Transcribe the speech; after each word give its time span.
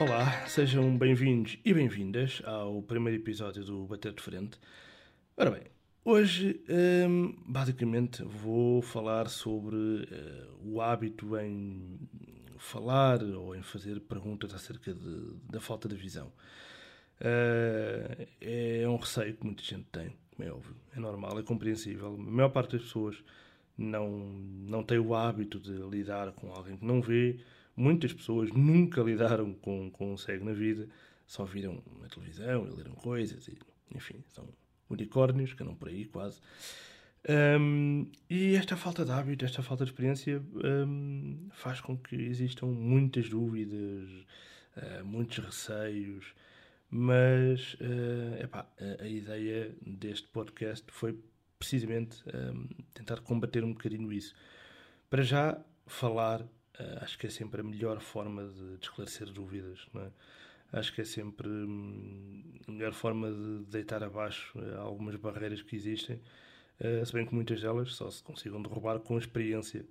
Olá, 0.00 0.44
sejam 0.48 0.98
bem-vindos 0.98 1.56
e 1.64 1.72
bem-vindas 1.72 2.42
ao 2.44 2.82
primeiro 2.82 3.22
episódio 3.22 3.62
do 3.64 3.86
Bater 3.86 4.12
de 4.12 4.20
Frente. 4.20 4.58
Ora 5.36 5.52
bem, 5.52 5.62
hoje 6.04 6.60
hum, 7.08 7.36
basicamente 7.46 8.24
vou 8.24 8.82
falar 8.82 9.28
sobre 9.28 9.76
uh, 9.76 10.58
o 10.64 10.80
hábito 10.80 11.38
em 11.38 11.96
falar 12.60 13.22
ou 13.22 13.54
em 13.54 13.62
fazer 13.62 14.00
perguntas 14.00 14.54
acerca 14.54 14.92
de, 14.94 15.34
da 15.48 15.60
falta 15.60 15.88
de 15.88 15.96
visão. 15.96 16.32
Uh, 17.20 18.26
é 18.40 18.88
um 18.88 18.96
receio 18.96 19.34
que 19.34 19.44
muita 19.44 19.62
gente 19.62 19.86
tem, 19.92 20.16
como 20.34 20.48
é 20.48 20.52
óbvio, 20.52 20.74
é 20.96 21.00
normal, 21.00 21.38
é 21.38 21.42
compreensível. 21.42 22.14
A 22.14 22.16
maior 22.16 22.48
parte 22.48 22.72
das 22.72 22.82
pessoas 22.82 23.22
não, 23.76 24.08
não 24.08 24.82
tem 24.82 24.98
o 24.98 25.14
hábito 25.14 25.58
de 25.60 25.72
lidar 25.72 26.32
com 26.32 26.52
alguém 26.52 26.76
que 26.76 26.84
não 26.84 27.02
vê 27.02 27.40
Muitas 27.80 28.12
pessoas 28.12 28.50
nunca 28.50 29.00
lidaram 29.00 29.54
com, 29.54 29.90
com 29.90 30.12
um 30.12 30.16
cego 30.18 30.44
na 30.44 30.52
vida, 30.52 30.86
só 31.26 31.46
viram 31.46 31.82
na 31.98 32.08
televisão 32.08 32.66
e 32.66 32.70
leram 32.76 32.92
coisas, 32.92 33.48
e, 33.48 33.56
enfim, 33.94 34.22
são 34.28 34.46
unicórnios 34.90 35.54
que 35.54 35.62
andam 35.62 35.74
por 35.74 35.88
aí 35.88 36.04
quase. 36.04 36.42
Um, 37.28 38.10
e 38.28 38.54
esta 38.56 38.76
falta 38.76 39.04
de 39.04 39.10
hábito, 39.10 39.44
esta 39.44 39.62
falta 39.62 39.84
de 39.84 39.90
experiência 39.90 40.42
um, 40.64 41.48
faz 41.52 41.80
com 41.80 41.96
que 41.96 42.16
existam 42.16 42.66
muitas 42.66 43.28
dúvidas, 43.28 44.08
uh, 44.76 45.04
muitos 45.04 45.38
receios, 45.44 46.34
mas 46.90 47.74
uh, 47.74 48.42
epá, 48.42 48.66
a, 48.80 49.02
a, 49.02 49.06
ideia 49.08 49.74
deste 49.86 50.28
podcast 50.28 50.84
foi 50.90 51.18
precisamente 51.58 52.22
um, 52.34 52.66
tentar 52.94 53.20
combater 53.20 53.62
um 53.62 53.72
bocadinho 53.72 54.10
isso. 54.12 54.34
Para 55.10 55.22
já 55.22 55.60
falar 55.86 56.44
Uh, 56.80 57.04
acho 57.04 57.18
que 57.18 57.26
é 57.26 57.30
sempre 57.30 57.60
a 57.60 57.64
melhor 57.64 58.00
forma 58.00 58.44
de, 58.44 58.76
de 58.78 58.84
esclarecer 58.84 59.26
dúvidas, 59.30 59.86
é? 59.96 60.10
Acho 60.72 60.94
que 60.94 61.00
é 61.00 61.04
sempre 61.04 61.48
hum, 61.48 62.42
a 62.66 62.70
melhor 62.70 62.92
forma 62.92 63.30
de 63.30 63.64
deitar 63.66 64.02
abaixo 64.04 64.56
algumas 64.78 65.16
barreiras 65.16 65.60
que 65.62 65.74
existem, 65.74 66.20
uh, 66.80 67.04
se 67.04 67.12
bem 67.12 67.26
que 67.26 67.34
muitas 67.34 67.60
delas 67.60 67.92
só 67.94 68.10
se 68.10 68.22
consigam 68.22 68.62
derrubar 68.62 68.98
com 69.00 69.18
experiência. 69.18 69.84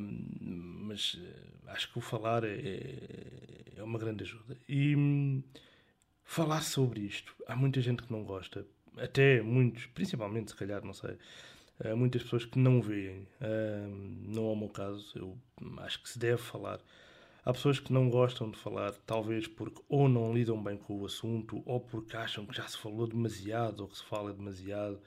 Mas 0.00 1.18
acho 1.66 1.90
que 1.90 1.98
o 1.98 2.00
falar 2.00 2.44
é, 2.44 2.60
é, 3.76 3.82
uma 3.82 3.98
grande 3.98 4.22
ajuda. 4.22 4.56
E 4.68 4.94
hum, 4.94 5.42
falar 6.22 6.62
sobre 6.62 7.00
isto, 7.00 7.34
há 7.44 7.56
muita 7.56 7.80
gente 7.80 8.04
que 8.04 8.12
não 8.12 8.22
gosta, 8.22 8.64
até 8.96 9.42
muitos, 9.42 9.86
principalmente 9.86 10.52
se 10.52 10.56
calhar, 10.56 10.84
não 10.84 10.92
sei, 10.94 11.18
Há 11.84 11.94
muitas 11.94 12.24
pessoas 12.24 12.44
que 12.44 12.58
não 12.58 12.82
veem. 12.82 13.26
não 14.26 14.48
é 14.48 14.52
o 14.52 14.56
meu 14.56 14.68
caso, 14.68 15.06
eu 15.16 15.38
acho 15.78 16.02
que 16.02 16.08
se 16.08 16.18
deve 16.18 16.38
falar. 16.38 16.80
Há 17.44 17.52
pessoas 17.52 17.78
que 17.78 17.92
não 17.92 18.10
gostam 18.10 18.50
de 18.50 18.58
falar, 18.58 18.92
talvez 19.06 19.46
porque 19.46 19.80
ou 19.88 20.08
não 20.08 20.34
lidam 20.34 20.60
bem 20.62 20.76
com 20.76 21.00
o 21.00 21.06
assunto, 21.06 21.62
ou 21.64 21.80
porque 21.80 22.16
acham 22.16 22.44
que 22.44 22.56
já 22.56 22.66
se 22.66 22.76
falou 22.76 23.06
demasiado, 23.06 23.80
ou 23.80 23.88
que 23.88 23.96
se 23.96 24.04
fala 24.04 24.32
demasiado. 24.32 25.00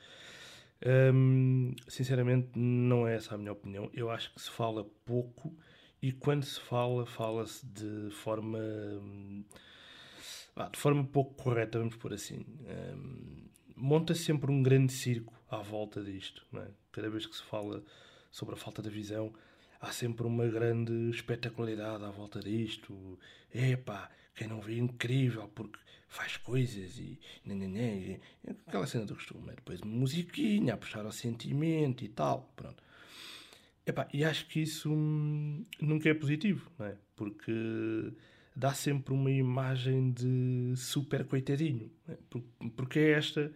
Um, 0.84 1.76
sinceramente, 1.88 2.50
não 2.56 3.08
é 3.08 3.16
essa 3.16 3.36
a 3.36 3.38
minha 3.38 3.52
opinião. 3.52 3.90
Eu 3.94 4.10
acho 4.10 4.34
que 4.34 4.42
se 4.42 4.50
fala 4.50 4.84
pouco 5.06 5.56
e 6.02 6.12
quando 6.12 6.44
se 6.44 6.60
fala, 6.60 7.06
fala-se 7.06 7.66
de 7.66 8.10
forma. 8.12 8.60
de 10.72 10.80
forma 10.80 11.04
pouco 11.04 11.36
correta, 11.36 11.78
vamos 11.78 11.96
por 11.96 12.14
assim. 12.14 12.46
Um, 12.96 13.48
monta 13.76 14.16
sempre 14.16 14.52
um 14.52 14.64
grande 14.64 14.92
circo 14.92 15.34
à 15.50 15.58
volta 15.58 16.04
disto. 16.04 16.46
É? 16.56 16.68
Cada 16.92 17.10
vez 17.10 17.28
que 17.28 17.36
se 17.36 17.44
fala 17.44 17.84
sobre 18.32 18.56
a 18.56 18.58
falta 18.58 18.82
de 18.82 18.90
visão, 18.90 19.32
há 19.80 19.92
sempre 19.92 20.26
uma 20.26 20.48
grande 20.48 21.12
espetacularidade 21.12 22.04
à 22.04 22.10
volta 22.10 22.40
disto. 22.40 23.20
Epá, 23.54 24.10
quem 24.36 24.48
não 24.48 24.62
vê 24.62 24.76
é 24.76 24.78
incrível 24.78 25.48
porque 25.50 25.80
faz 26.08 26.36
coisas 26.38 27.00
e, 27.00 27.20
e, 27.46 27.52
e 27.52 28.20
aquela 28.68 28.86
cena 28.86 29.06
do 29.06 29.16
costume. 29.16 29.50
É? 29.50 29.56
Depois 29.56 29.80
uma 29.82 29.96
musiquinha 29.96 30.74
a 30.74 30.78
puxar 30.78 31.06
ao 31.06 31.12
sentimento 31.12 32.04
e 32.04 32.10
tal. 32.10 32.52
Pronto. 32.56 32.84
E 34.14 34.24
acho 34.24 34.48
que 34.48 34.62
isso 34.62 34.92
hum, 34.92 35.64
nunca 35.82 36.10
é 36.10 36.14
positivo, 36.14 36.70
não 36.78 36.86
é? 36.86 36.98
Porque 37.16 38.14
dá 38.56 38.74
sempre 38.74 39.14
uma 39.14 39.32
imagem 39.32 40.12
de 40.12 40.74
super 40.76 41.26
coitadinho. 41.26 41.92
É? 42.08 42.18
Porque 42.76 43.00
é 43.00 43.12
esta, 43.12 43.52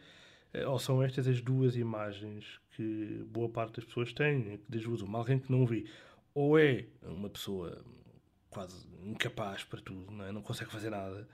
eh, 0.53 0.65
ou 0.65 0.79
são 0.79 1.03
estas 1.03 1.27
as 1.27 1.41
duas 1.41 1.75
imagens 1.75 2.59
que 2.75 3.23
boa 3.29 3.49
parte 3.49 3.75
das 3.75 3.85
pessoas 3.85 4.13
têm, 4.13 4.57
que 4.57 4.71
das 4.71 4.85
uma. 4.85 5.19
Alguém 5.19 5.39
que 5.39 5.51
não 5.51 5.65
vê, 5.65 5.85
ou 6.33 6.57
é 6.59 6.85
uma 7.03 7.29
pessoa 7.29 7.83
quase 8.55 8.87
incapaz 9.03 9.65
para 9.65 9.81
tudo, 9.81 10.09
não, 10.09 10.25
é? 10.25 10.31
não 10.31 10.41
consegue 10.41 10.71
fazer 10.71 10.89
nada, 10.89 11.27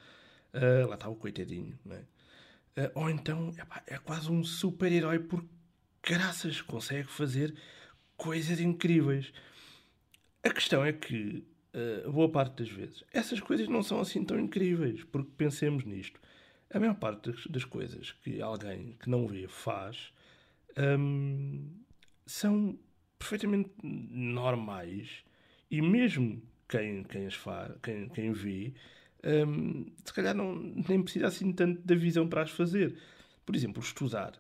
uh, 0.56 0.88
lá 0.88 0.96
está 0.96 1.08
o 1.08 1.16
coitadinho, 1.16 1.78
não 1.86 1.96
é? 1.96 2.00
Uh, 2.76 2.92
ou 2.96 3.09
então 3.09 3.54
epá, 3.58 3.84
é 3.86 3.98
quase 4.00 4.32
um 4.32 4.44
super-herói 4.44 5.20
porque 5.20 5.48
graças 6.02 6.62
consegue 6.62 7.08
fazer 7.08 7.54
coisas 8.18 8.60
incríveis. 8.60 9.31
A 10.44 10.50
questão 10.50 10.84
é 10.84 10.92
que 10.92 11.46
uh, 11.76 12.12
boa 12.12 12.30
parte 12.31 12.64
das 12.64 12.70
vezes, 12.70 13.04
essas 13.14 13.40
coisas 13.40 13.68
não 13.68 13.84
são 13.84 14.00
assim 14.00 14.26
tão 14.26 14.40
incríveis, 14.40 15.04
porque 15.04 15.30
pensemos 15.38 15.86
nisto. 15.86 16.20
A 16.74 16.80
maior 16.80 16.96
parte 16.96 17.30
das, 17.30 17.46
das 17.46 17.66
coisas 17.66 18.14
que 18.24 18.42
alguém 18.42 18.98
que 19.00 19.10
não 19.10 19.28
vê 19.28 19.48
faz 19.48 20.12
um, 20.98 21.70
são 22.26 22.80
perfeitamente 23.20 23.70
normais 23.84 25.24
e 25.70 25.81
mesmo 25.81 26.42
quem, 26.72 27.04
quem 27.04 27.28
as 27.28 27.36
faz, 27.36 27.74
quem, 27.84 28.08
quem 28.08 28.32
vê, 28.32 28.74
um, 29.24 29.86
se 30.04 30.14
calhar 30.14 30.34
não, 30.34 30.56
nem 30.56 31.04
precisa 31.04 31.28
assim 31.28 31.52
tanto 31.52 31.82
da 31.82 31.94
visão 31.94 32.28
para 32.28 32.42
as 32.42 32.50
fazer. 32.52 32.98
Por 33.46 33.56
exemplo, 33.56 33.84
estudar. 33.84 34.34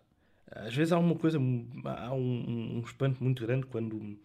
Às 0.49 0.73
vezes 0.73 0.93
há 0.93 0.97
uma 0.97 1.15
coisa, 1.15 1.37
há 1.37 2.13
um, 2.13 2.77
um 2.77 2.79
espanto 2.79 3.23
muito 3.23 3.45
grande 3.45 3.65
quando 3.67 4.17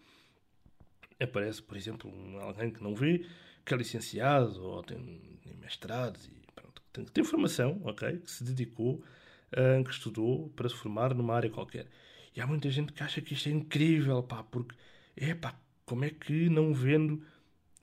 aparece, 1.19 1.61
por 1.61 1.75
exemplo, 1.77 2.11
alguém 2.39 2.71
que 2.71 2.81
não 2.81 2.95
vê, 2.95 3.25
que 3.65 3.73
é 3.73 3.77
licenciado 3.77 4.61
ou 4.63 4.83
tem, 4.83 4.97
tem 5.43 5.53
e 5.53 6.51
pronto, 6.55 6.81
tem, 6.93 7.05
tem 7.05 7.23
formação, 7.23 7.81
ok? 7.83 8.19
Que 8.19 8.31
se 8.31 8.43
dedicou, 8.43 9.03
uh, 9.51 9.83
que 9.83 9.91
estudou 9.91 10.49
para 10.49 10.69
se 10.69 10.75
formar 10.75 11.13
numa 11.13 11.35
área 11.35 11.49
qualquer. 11.49 11.87
E 12.35 12.41
há 12.41 12.47
muita 12.47 12.69
gente 12.69 12.93
que 12.93 13.03
acha 13.03 13.21
que 13.21 13.33
isto 13.33 13.49
é 13.49 13.51
incrível, 13.51 14.21
pá, 14.23 14.43
porque, 14.43 14.75
é 15.15 15.33
pá, 15.33 15.59
como 15.85 16.05
é 16.05 16.09
que 16.09 16.49
não 16.49 16.73
vendo, 16.73 17.23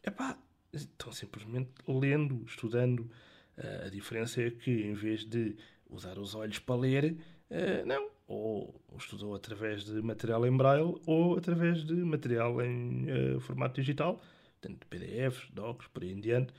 é 0.05 0.11
pá, 0.11 0.39
estão 0.73 1.11
simplesmente 1.11 1.71
lendo, 1.89 2.45
estudando. 2.47 3.11
Uh, 3.57 3.87
a 3.87 3.89
diferença 3.89 4.43
é 4.43 4.51
que 4.51 4.71
em 4.71 4.93
vez 4.93 5.25
de 5.25 5.57
usar 5.89 6.19
os 6.19 6.35
olhos 6.35 6.59
para 6.59 6.77
ler, 6.77 7.17
uh, 7.51 7.87
não, 7.87 8.11
ou 8.27 8.81
estudou 8.99 9.35
através 9.35 9.85
de 9.85 10.01
material 10.03 10.47
em 10.47 10.57
braille 10.57 10.95
ou 11.07 11.37
através 11.37 11.85
de 11.85 11.95
material 11.95 12.61
em 12.61 13.07
uh, 13.11 13.41
formato 13.41 13.81
digital, 13.81 14.21
tanto 14.61 14.87
PDFs, 14.87 15.51
docs, 15.53 15.87
por 15.89 16.03
aí 16.03 16.13
em 16.13 16.21
diante, 16.21 16.53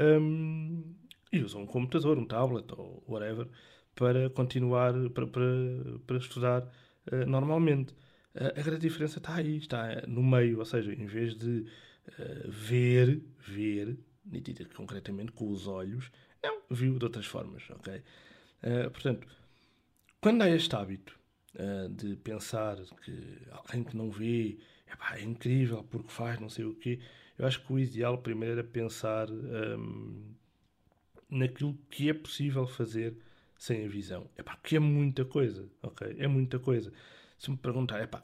um, 0.00 0.82
e 1.32 1.40
usa 1.42 1.58
um 1.58 1.66
computador, 1.66 2.18
um 2.18 2.24
tablet 2.24 2.66
ou 2.76 3.02
whatever 3.08 3.48
para 3.94 4.28
continuar, 4.30 4.92
para, 5.10 5.26
para, 5.26 5.42
para 6.06 6.16
estudar 6.16 6.68
normalmente. 7.26 7.94
A 8.34 8.62
grande 8.62 8.82
diferença 8.82 9.18
está 9.18 9.34
aí, 9.34 9.58
está 9.58 10.02
no 10.06 10.22
meio, 10.22 10.58
ou 10.58 10.64
seja, 10.64 10.92
em 10.92 11.06
vez 11.06 11.36
de 11.36 11.66
ver, 12.46 13.22
ver, 13.38 13.98
concretamente 14.74 15.32
com 15.32 15.50
os 15.50 15.66
olhos, 15.66 16.10
não, 16.42 16.60
viu 16.70 16.98
de 16.98 17.04
outras 17.04 17.26
formas, 17.26 17.62
ok? 17.70 18.02
portanto, 18.92 19.26
quando 20.20 20.42
há 20.42 20.50
este 20.50 20.76
hábito 20.76 21.18
uh, 21.54 21.88
de 21.88 22.14
pensar 22.16 22.76
que 23.02 23.38
alguém 23.50 23.82
que 23.82 23.96
não 23.96 24.10
vê 24.10 24.58
epá, 24.86 25.16
é 25.16 25.22
incrível 25.22 25.82
porque 25.84 26.10
faz 26.10 26.38
não 26.38 26.50
sei 26.50 26.66
o 26.66 26.74
quê, 26.74 27.00
eu 27.38 27.46
acho 27.46 27.64
que 27.64 27.72
o 27.72 27.78
ideal 27.78 28.18
primeiro 28.18 28.58
era 28.58 28.64
pensar 28.64 29.30
um, 29.30 30.34
ehm, 31.30 31.38
naquilo 31.38 31.74
que 31.88 32.10
é 32.10 32.12
possível 32.12 32.66
fazer 32.66 33.16
sem 33.56 33.86
a 33.86 33.88
visão. 33.88 34.28
Epá, 34.36 34.58
que 34.62 34.76
é 34.76 34.78
muita 34.78 35.24
coisa, 35.24 35.66
ok? 35.82 36.16
É 36.18 36.26
muita 36.26 36.58
coisa. 36.58 36.92
Se 37.38 37.50
me 37.50 37.56
perguntar, 37.56 38.02
epá, 38.02 38.22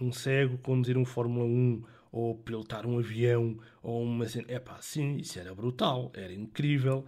um 0.00 0.10
cego 0.10 0.56
conduzir 0.58 0.96
um 0.96 1.04
Fórmula 1.04 1.44
1 1.44 1.84
ou 2.16 2.34
pilotar 2.34 2.86
um 2.86 2.98
avião 2.98 3.58
ou 3.82 4.02
uma 4.02 4.26
cena, 4.26 4.50
epá, 4.50 4.80
sim, 4.80 5.18
isso 5.18 5.38
era 5.38 5.54
brutal, 5.54 6.10
era 6.14 6.32
incrível 6.32 7.04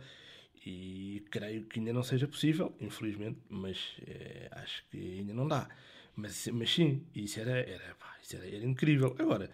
e 0.67 1.25
creio 1.31 1.65
que 1.65 1.79
ainda 1.79 1.95
não 1.95 2.03
seja 2.03 2.29
possível, 2.29 2.77
infelizmente, 2.79 3.39
mas 3.49 3.97
é, 4.07 4.49
acho 4.53 4.85
que 4.91 5.19
ainda 5.19 5.33
não 5.33 5.49
dá. 5.49 5.67
Mas, 6.15 6.47
mas 6.49 6.71
sim, 6.71 7.07
isso 7.15 7.41
era, 7.41 7.59
era, 7.59 7.95
pá, 7.95 8.19
isso 8.23 8.37
era, 8.37 8.47
era 8.47 8.67
incrível. 8.67 9.17
Agora, 9.19 9.51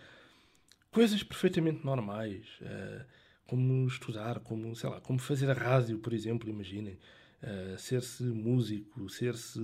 coisas 0.90 1.22
perfeitamente 1.22 1.84
normais, 1.84 2.44
uh, 2.62 3.04
como 3.46 3.86
estudar, 3.86 4.40
como, 4.40 4.74
sei 4.74 4.90
lá, 4.90 5.00
como 5.00 5.20
fazer 5.20 5.48
a 5.50 5.54
rádio, 5.54 6.00
por 6.00 6.12
exemplo, 6.12 6.50
imaginem. 6.50 6.98
Uh, 7.42 7.78
ser-se 7.78 8.24
músico, 8.24 9.08
ser-se 9.08 9.60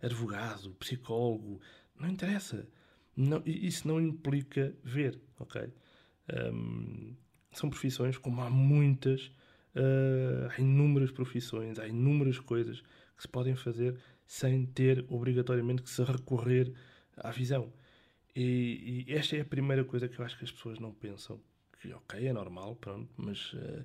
advogado, 0.00 0.70
psicólogo, 0.78 1.60
não 1.98 2.08
interessa. 2.08 2.66
Não, 3.20 3.42
isso 3.44 3.88
não 3.88 4.00
implica 4.00 4.72
ver, 4.84 5.20
ok? 5.40 5.68
Um, 6.52 7.16
são 7.50 7.68
profissões 7.68 8.16
como 8.16 8.40
há 8.40 8.48
muitas, 8.48 9.26
uh, 9.74 10.48
há 10.48 10.60
inúmeras 10.60 11.10
profissões, 11.10 11.80
há 11.80 11.88
inúmeras 11.88 12.38
coisas 12.38 12.80
que 13.16 13.22
se 13.22 13.28
podem 13.28 13.56
fazer 13.56 13.98
sem 14.24 14.64
ter 14.66 15.04
obrigatoriamente 15.08 15.82
que 15.82 15.90
se 15.90 16.00
recorrer 16.04 16.72
à 17.16 17.32
visão. 17.32 17.72
E, 18.36 19.04
e, 19.08 19.12
esta 19.12 19.36
é 19.36 19.40
a 19.40 19.44
primeira 19.44 19.84
coisa 19.84 20.08
que 20.08 20.16
eu 20.20 20.24
acho 20.24 20.38
que 20.38 20.44
as 20.44 20.52
pessoas 20.52 20.78
não 20.78 20.92
pensam. 20.92 21.40
Que, 21.80 21.92
ok, 21.92 22.24
é 22.24 22.32
normal, 22.32 22.76
pronto, 22.76 23.12
mas 23.16 23.52
uh, 23.54 23.84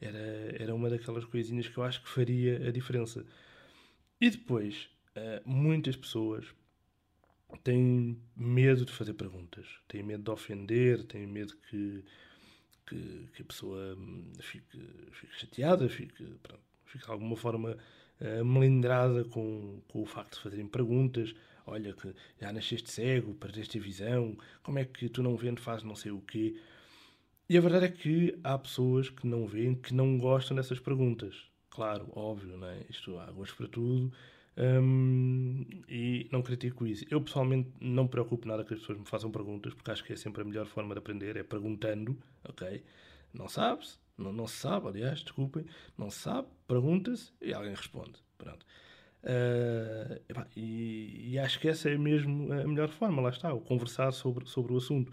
era, 0.00 0.56
era 0.56 0.72
uma 0.72 0.88
daquelas 0.88 1.24
coisinhas 1.24 1.66
que 1.66 1.76
eu 1.76 1.82
acho 1.82 2.00
que 2.00 2.08
faria 2.08 2.68
a 2.68 2.70
diferença. 2.70 3.26
E 4.20 4.30
depois, 4.30 4.88
uh, 5.16 5.42
muitas 5.44 5.96
pessoas 5.96 6.46
têm 7.56 8.20
medo 8.36 8.84
de 8.84 8.92
fazer 8.92 9.14
perguntas, 9.14 9.66
têm 9.88 10.02
medo 10.02 10.22
de 10.22 10.30
ofender, 10.30 11.04
têm 11.04 11.26
medo 11.26 11.54
que, 11.68 12.04
que, 12.86 13.28
que 13.34 13.42
a 13.42 13.44
pessoa 13.44 13.96
hum, 13.96 14.32
fique, 14.40 14.78
fique 15.12 15.34
chateada, 15.34 15.88
fique, 15.88 16.24
pronto, 16.42 16.62
fique 16.84 17.04
de 17.04 17.10
alguma 17.10 17.36
forma 17.36 17.76
uh, 18.20 18.44
melindrada 18.44 19.24
com, 19.24 19.80
com 19.88 20.02
o 20.02 20.06
facto 20.06 20.36
de 20.36 20.42
fazerem 20.42 20.66
perguntas. 20.66 21.34
Olha, 21.66 21.92
que 21.92 22.14
já 22.40 22.50
nasceste 22.50 22.90
cego, 22.90 23.34
perdeste 23.34 23.78
a 23.78 23.80
visão, 23.80 24.36
como 24.62 24.78
é 24.78 24.84
que 24.86 25.08
tu 25.08 25.22
não 25.22 25.36
vendo 25.36 25.60
faz 25.60 25.82
não 25.82 25.94
sei 25.94 26.10
o 26.10 26.20
quê? 26.20 26.58
E 27.48 27.56
a 27.56 27.60
verdade 27.60 27.86
é 27.86 27.90
que 27.90 28.38
há 28.42 28.58
pessoas 28.58 29.10
que 29.10 29.26
não 29.26 29.46
veem, 29.46 29.74
que 29.74 29.92
não 29.94 30.18
gostam 30.18 30.56
dessas 30.56 30.80
perguntas. 30.80 31.34
Claro, 31.70 32.08
óbvio, 32.12 32.56
não 32.56 32.66
é? 32.68 32.84
Isto 32.88 33.18
há 33.18 33.30
gosto 33.30 33.56
para 33.56 33.68
tudo 33.68 34.12
um, 34.58 35.64
e 35.88 36.28
não 36.32 36.42
critico 36.42 36.86
isso. 36.86 37.04
Eu 37.10 37.20
pessoalmente 37.20 37.70
não 37.80 38.04
me 38.04 38.08
preocupo 38.08 38.48
nada 38.48 38.64
que 38.64 38.74
as 38.74 38.80
pessoas 38.80 38.98
me 38.98 39.06
façam 39.06 39.30
perguntas, 39.30 39.72
porque 39.72 39.90
acho 39.90 40.02
que 40.02 40.12
é 40.12 40.16
sempre 40.16 40.42
a 40.42 40.44
melhor 40.44 40.66
forma 40.66 40.94
de 40.94 40.98
aprender, 40.98 41.36
é 41.36 41.44
perguntando, 41.44 42.18
ok? 42.44 42.82
Não 43.32 43.48
sabes, 43.48 44.00
não, 44.16 44.32
não 44.32 44.48
se 44.48 44.56
sabe, 44.56 44.88
aliás, 44.88 45.20
desculpem, 45.20 45.64
não 45.96 46.10
se 46.10 46.18
sabe, 46.18 46.48
pergunta-se 46.66 47.32
e 47.40 47.52
alguém 47.52 47.74
responde. 47.74 48.18
Pronto. 48.36 48.66
Uh, 49.22 50.46
e, 50.56 51.32
e, 51.32 51.38
acho 51.38 51.58
que 51.60 51.68
essa 51.68 51.90
é 51.90 51.98
mesmo 51.98 52.52
a 52.52 52.66
melhor 52.66 52.88
forma, 52.88 53.20
lá 53.20 53.30
está, 53.30 53.52
o 53.52 53.60
conversar 53.60 54.12
sobre, 54.12 54.46
sobre 54.46 54.72
o 54.72 54.76
assunto. 54.76 55.12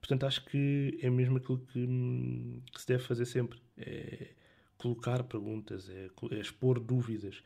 Portanto, 0.00 0.24
acho 0.24 0.44
que 0.46 0.98
é 1.02 1.10
mesmo 1.10 1.36
aquilo 1.36 1.58
que, 1.58 2.62
que 2.72 2.80
se 2.80 2.86
deve 2.88 3.04
fazer 3.04 3.26
sempre: 3.26 3.60
é 3.76 4.30
colocar 4.78 5.22
perguntas, 5.24 5.88
é, 5.90 6.08
é 6.32 6.40
expor 6.40 6.80
dúvidas. 6.80 7.42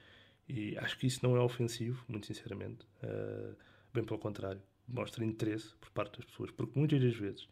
E 0.49 0.77
acho 0.79 0.99
que 0.99 1.07
isso 1.07 1.21
não 1.23 1.37
é 1.37 1.41
ofensivo, 1.41 2.05
muito 2.09 2.27
sinceramente. 2.27 2.87
Uh, 3.03 3.57
bem 3.93 4.05
pelo 4.05 4.19
contrário, 4.19 4.61
mostra 4.87 5.25
interesse 5.25 5.75
por 5.77 5.91
parte 5.91 6.19
das 6.19 6.27
pessoas. 6.27 6.51
Porque 6.51 6.79
muitas 6.79 7.01
das 7.01 7.15
vezes, 7.15 7.49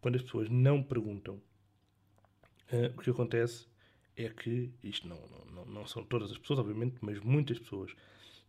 quando 0.00 0.16
as 0.16 0.22
pessoas 0.22 0.48
não 0.48 0.82
perguntam, 0.82 1.36
uh, 2.72 2.92
o 2.96 3.00
que 3.00 3.10
acontece 3.10 3.66
é 4.16 4.28
que, 4.28 4.72
isto 4.82 5.06
não, 5.06 5.20
não, 5.52 5.64
não 5.66 5.86
são 5.86 6.04
todas 6.04 6.30
as 6.30 6.38
pessoas, 6.38 6.58
obviamente, 6.58 6.96
mas 7.00 7.20
muitas 7.20 7.58
pessoas 7.58 7.94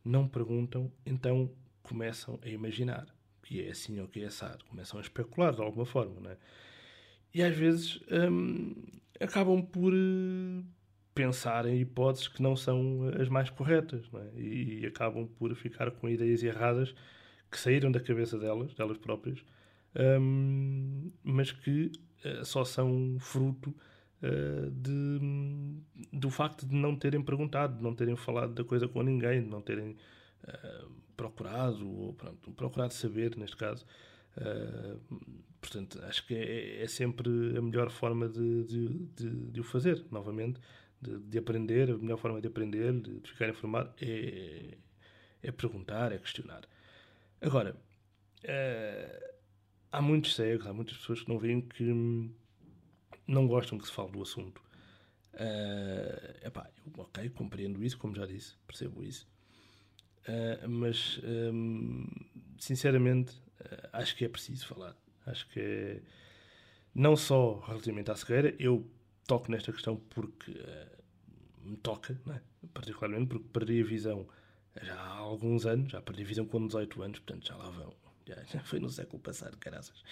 não 0.04 0.28
perguntam, 0.28 0.92
então 1.06 1.52
começam 1.84 2.40
a 2.42 2.50
imaginar 2.50 3.08
que 3.44 3.62
é 3.62 3.70
assim 3.70 4.00
ou 4.00 4.08
que 4.08 4.22
é 4.22 4.26
assado. 4.26 4.64
Começam 4.66 5.00
a 5.00 5.02
especular 5.02 5.54
de 5.54 5.62
alguma 5.62 5.86
forma, 5.86 6.20
não 6.20 6.32
é? 6.32 6.38
E 7.34 7.42
às 7.44 7.56
vezes 7.56 8.00
hum, 8.12 8.76
acabam 9.20 9.62
por, 9.62 9.94
pensar 11.18 11.66
em 11.66 11.80
hipóteses 11.80 12.28
que 12.28 12.44
não 12.44 12.56
são 12.56 13.10
as 13.20 13.28
mais 13.28 13.50
corretas 13.50 14.06
é? 14.14 14.40
e, 14.40 14.86
acabam 14.86 15.28
por 15.28 15.54
ficar 15.56 15.90
com 15.90 16.08
ideias 16.08 16.44
erradas 16.44 16.94
que 17.50 17.60
saíram 17.60 17.92
da 17.92 18.00
cabeça 18.00 18.38
delas, 18.38 18.74
delas 18.76 18.98
próprias, 18.98 19.40
um, 20.22 21.12
mas 21.24 21.52
que 21.52 21.92
uh, 22.24 22.46
só 22.46 22.64
são 22.64 23.18
fruto 23.20 23.74
uh, 24.22 24.70
de, 24.70 25.20
do 26.14 26.30
facto 26.30 26.68
de 26.68 26.76
não 26.76 26.96
terem 26.96 27.22
perguntado, 27.24 27.78
de 27.78 27.84
não 27.84 27.96
terem 27.96 28.16
falado 28.16 28.54
da 28.54 28.64
coisa 28.64 28.88
com 28.88 29.02
ninguém, 29.02 29.42
de 29.42 29.50
não 29.50 29.62
terem 29.62 29.96
uh, 30.44 30.92
procurado, 31.16 31.90
ou 31.90 32.14
pronto, 32.14 32.52
procurado 32.52 32.94
saber, 32.94 33.36
neste 33.38 33.58
caso. 33.58 33.88
portanto, 35.60 36.00
acho 36.04 36.28
que 36.28 36.36
é, 36.36 36.84
é, 36.84 36.88
sempre 36.88 37.58
a 37.58 37.62
melhor 37.62 37.90
forma 37.90 38.30
de, 38.30 38.64
de, 38.66 38.88
de, 39.16 39.52
de 39.52 39.60
o 39.60 39.64
fazer, 39.64 40.06
novamente 40.12 40.60
de, 41.02 41.18
de, 41.20 41.38
aprender, 41.38 41.92
a 41.92 41.98
melhor 41.98 42.18
forma 42.18 42.42
de 42.42 42.48
aprender, 42.48 42.94
de, 42.94 43.22
ficar 43.28 43.50
informado, 43.50 43.94
é, 44.02 44.78
é, 45.44 45.52
perguntar, 45.52 46.12
é 46.12 46.18
questionar. 46.18 46.62
Agora, 47.42 47.76
é, 48.44 49.34
há 49.92 50.02
muitos 50.02 50.36
cegos, 50.36 50.66
há 50.68 50.74
muitas 50.74 50.98
pessoas 50.98 51.22
que 51.22 51.30
não 51.30 51.38
veem 51.38 51.62
que 51.62 51.84
não 53.28 53.48
gostam 53.48 53.78
que 53.78 53.86
se 53.86 53.92
fale 53.92 54.12
do 54.12 54.22
assunto. 54.22 54.62
É, 55.34 56.42
epá, 56.46 56.70
eu, 56.78 57.04
ok, 57.04 57.30
compreendo 57.30 57.84
isso, 57.84 57.98
como 57.98 58.16
já 58.16 58.26
disse, 58.26 58.56
percebo 58.66 59.04
isso. 59.04 59.28
Uh, 60.28 60.68
mas, 60.68 61.22
um, 61.24 62.06
sinceramente, 62.60 63.34
uh, 63.62 63.90
acho 63.94 64.16
que 64.16 64.26
é 64.26 64.30
preciso 64.30 64.68
falar. 64.68 64.96
Acho 65.26 65.48
que 65.50 65.60
é, 65.60 66.02
não 66.94 67.16
só 67.16 67.60
relativamente 67.60 68.12
à 68.12 68.16
cegueira, 68.16 68.56
eu 68.60 68.86
toco 69.28 69.52
nesta 69.52 69.72
questão 69.72 69.98
porque 70.10 70.52
uh, 70.52 71.70
me 71.70 71.78
toca, 71.78 72.20
é? 72.30 72.40
particularmente 72.74 73.28
porque 73.28 73.46
perdi 73.52 73.82
a 73.82 73.86
visão 73.86 74.28
já 74.82 74.96
há 74.96 75.18
alguns 75.18 75.66
anos, 75.66 75.92
já 75.92 76.02
perdi 76.02 76.24
a 76.24 76.26
visão 76.26 76.46
com 76.46 76.66
18 76.66 77.04
anos, 77.04 77.20
portanto 77.20 77.48
já 77.48 77.56
lá 77.56 77.70
vão. 77.70 77.94
Já, 78.28 78.36
já 78.44 78.60
foi 78.62 78.80
no 78.80 78.90
século 78.90 79.22
passado, 79.22 79.58
caraças. 79.58 80.04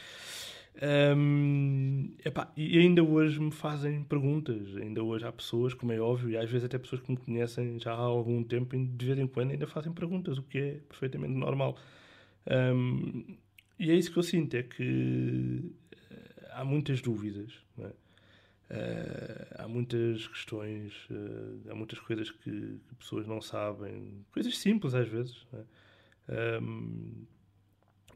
Um, 1.17 2.13
epá, 2.25 2.51
e 2.55 2.77
ainda 2.77 3.01
hoje 3.01 3.39
me 3.39 3.51
fazem 3.51 4.03
perguntas, 4.03 4.75
ainda 4.75 5.01
hoje 5.01 5.25
há 5.25 5.31
pessoas, 5.31 5.73
como 5.73 5.91
é 5.93 5.99
óbvio, 5.99 6.31
e 6.31 6.37
às 6.37 6.49
vezes 6.49 6.65
até 6.65 6.77
pessoas 6.77 7.01
que 7.01 7.11
me 7.11 7.17
conhecem 7.17 7.79
já 7.79 7.93
há 7.93 7.97
algum 7.97 8.43
tempo, 8.43 8.77
de 8.77 9.05
vez 9.05 9.17
em 9.17 9.27
quando 9.27 9.51
ainda 9.51 9.67
fazem 9.67 9.93
perguntas, 9.93 10.37
o 10.37 10.43
que 10.43 10.57
é 10.57 10.71
perfeitamente 10.89 11.33
normal. 11.33 11.77
Um, 12.47 13.37
e 13.79 13.91
é 13.91 13.95
isso 13.95 14.11
que 14.11 14.17
eu 14.17 14.23
sinto, 14.23 14.55
é 14.55 14.63
que 14.63 15.71
eh, 15.91 16.49
há 16.51 16.63
muitas 16.63 17.01
dúvidas. 17.01 17.53
Não 17.77 17.85
é? 17.87 17.91
Uh, 18.69 19.61
há 19.61 19.67
muitas 19.67 20.27
questões, 20.27 20.93
uh, 21.11 21.69
há 21.69 21.75
muitas 21.75 21.99
coisas 21.99 22.31
que, 22.31 22.49
que, 22.49 22.95
pessoas 22.97 23.27
não 23.27 23.39
sabem, 23.39 24.25
coisas 24.31 24.57
simples 24.57 24.95
às 24.95 25.07
vezes. 25.07 25.45
Um, 26.27 27.25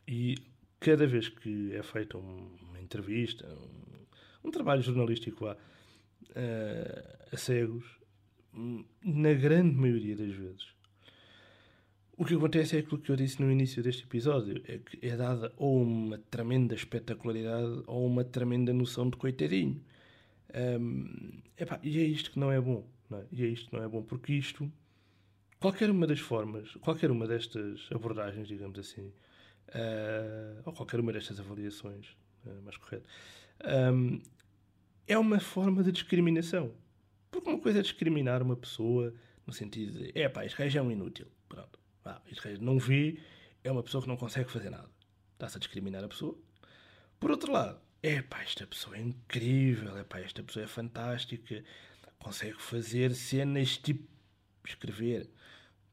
é? 0.08 0.12
e 0.12 0.36
cada 0.80 1.06
vez 1.06 1.30
que 1.30 1.74
é 1.76 1.84
feita 1.84 2.18
uma 2.18 2.80
entrevista, 2.82 3.48
um, 4.44 4.48
um 4.48 4.52
trabalho 4.52 4.82
jornalístico 4.82 5.46
uh, 5.46 5.56
a 7.32 7.38
cegos, 7.38 7.86
na 9.04 9.34
grande 9.34 9.76
maioria 9.76 10.16
das 10.16 10.32
vezes, 10.32 10.74
o 12.20 12.26
que 12.26 12.34
acontece 12.34 12.76
é 12.76 12.80
aquilo 12.80 13.00
que 13.00 13.10
eu 13.10 13.16
disse 13.16 13.42
no 13.42 13.50
início 13.50 13.82
deste 13.82 14.04
episódio: 14.04 14.62
é 14.68 14.78
que 14.78 15.00
é 15.02 15.16
dada 15.16 15.54
ou 15.56 15.82
uma 15.82 16.18
tremenda 16.18 16.76
espetacularidade 16.76 17.82
ou 17.88 18.06
uma 18.06 18.26
tremenda 18.26 18.74
noção 18.74 19.10
de 19.10 19.16
coitadinho. 19.16 19.82
Um, 20.54 21.42
epá, 21.58 21.80
e 21.84 22.00
é 22.00 22.04
isto 22.04 22.32
que 22.32 22.40
não 22.40 22.52
é 22.52 22.60
bom. 22.60 22.88
Não 23.10 23.20
é? 23.20 23.26
E 23.32 23.44
é 23.44 23.48
isto 23.48 23.70
que 23.70 23.76
não 23.76 23.84
é 23.84 23.88
bom, 23.88 24.04
porque 24.04 24.34
isto, 24.34 24.72
qualquer 25.60 25.90
uma 25.90 26.06
das 26.06 26.20
formas, 26.20 26.74
qualquer 26.76 27.12
uma 27.12 27.28
destas 27.28 27.90
abordagens, 27.92 28.48
digamos 28.48 28.78
assim, 28.78 29.12
uh, 29.70 30.62
ou 30.66 30.74
qualquer 30.74 31.00
uma 31.00 31.12
destas 31.12 31.40
avaliações, 31.40 32.16
uh, 32.46 32.62
mais 32.62 32.78
correto, 32.78 33.10
um, 33.94 34.22
é 35.08 35.18
uma 35.18 35.40
forma 35.40 35.84
de 35.84 35.92
discriminação. 35.92 36.72
Porque 37.32 37.50
uma 37.50 37.60
coisa 37.60 37.80
é 37.80 37.82
discriminar 37.82 38.42
uma 38.42 38.56
pessoa 38.56 39.14
no 39.46 39.54
sentido 39.54 40.00
de, 40.00 40.12
é 40.20 40.30
pá, 40.30 40.46
este 40.46 40.58
gajo 40.58 40.78
é 40.78 40.82
um 40.82 40.92
inútil. 40.92 41.28
Pronto. 41.48 41.80
Ah, 42.06 42.22
este 42.32 42.48
gajo 42.48 42.62
não 42.62 42.78
vê, 42.78 43.20
é 43.64 43.72
uma 43.72 43.84
pessoa 43.84 44.02
que 44.02 44.08
não 44.08 44.18
consegue 44.18 44.50
fazer 44.50 44.70
nada. 44.70 44.90
Está-se 45.34 45.58
a 45.58 45.60
discriminar 45.60 46.04
a 46.04 46.08
pessoa. 46.08 46.38
Por 47.20 47.32
outro 47.32 47.52
lado, 47.52 47.80
é 48.02 48.22
pá, 48.22 48.42
esta 48.42 48.66
pessoa 48.66 48.98
é 48.98 49.02
incrível, 49.02 49.98
é 49.98 50.04
pá, 50.04 50.20
esta 50.20 50.42
pessoa 50.44 50.66
é 50.66 50.68
fantástica, 50.68 51.64
consegue 52.18 52.62
fazer 52.62 53.14
cenas 53.14 53.78
tipo 53.78 54.08
escrever, 54.66 55.30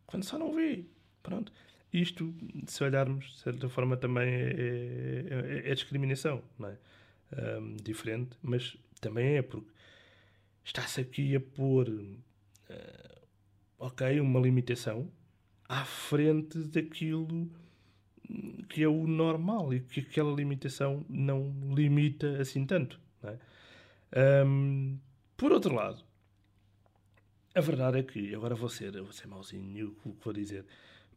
quando 0.07 0.25
só 0.25 0.39
não 0.39 0.55
vê. 0.55 0.85
Pronto. 1.23 1.53
Isto, 1.93 2.35
se 2.67 2.85
olharmos, 2.85 3.25
de 3.25 3.39
certa 3.39 3.69
forma, 3.69 3.97
também 3.97 4.29
é, 4.29 4.51
é, 4.51 5.63
é, 5.67 5.71
é 5.71 5.75
discriminação, 5.75 6.43
não 6.59 6.69
é? 6.69 6.79
Um, 7.59 7.77
diferente, 7.77 8.37
mas 8.41 8.77
também 9.01 9.37
é 9.37 9.43
porque 9.43 9.71
está-se 10.65 11.01
aqui 11.01 11.35
a 11.35 11.41
pôr, 11.41 11.89
uh, 11.89 13.27
ok, 13.79 14.21
uma 14.21 14.39
limitação 14.39 15.11
à 15.69 15.85
frente 15.85 16.59
daquilo 16.59 17.51
que 18.69 18.83
é 18.83 18.89
o 18.89 19.07
normal 19.07 19.73
e 19.73 19.81
que 19.81 20.01
aquela 20.01 20.35
limitação 20.35 21.05
não 21.09 21.55
limita 21.75 22.41
assim 22.41 22.65
tanto. 22.67 23.01
É? 23.23 24.45
Um, 24.45 24.99
por 25.37 25.53
outro 25.53 25.75
lado, 25.75 26.03
a 27.55 27.61
verdade 27.61 27.99
é 27.99 28.03
que, 28.03 28.35
agora 28.35 28.55
vou 28.55 28.69
ser, 28.69 28.93
vou 28.93 29.13
ser 29.13 29.27
mauzinho 29.27 29.97
o 30.05 30.13
que 30.13 30.25
vou 30.25 30.33
dizer, 30.33 30.65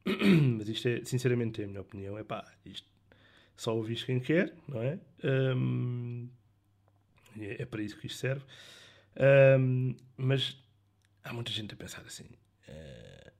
mas 0.57 0.69
isto 0.69 0.87
é, 0.87 1.03
sinceramente, 1.03 1.61
é 1.61 1.65
a 1.65 1.67
minha 1.67 1.81
opinião, 1.81 2.17
é 2.17 2.23
pá, 2.23 2.49
isto 2.65 2.87
só 3.55 3.75
ouviste 3.75 4.05
quem 4.05 4.19
quer, 4.19 4.55
não 4.67 4.81
é? 4.81 4.97
Um, 5.23 6.29
é, 7.37 7.61
é, 7.61 7.65
para 7.65 7.81
isso 7.81 7.97
que 7.97 8.07
isto 8.07 8.17
serve. 8.17 8.43
Um, 9.59 9.95
mas 10.15 10.57
há 11.23 11.33
muita 11.33 11.51
gente 11.51 11.73
a 11.73 11.77
pensar 11.77 12.01
assim. 12.03 12.25
Uh, 12.69 13.31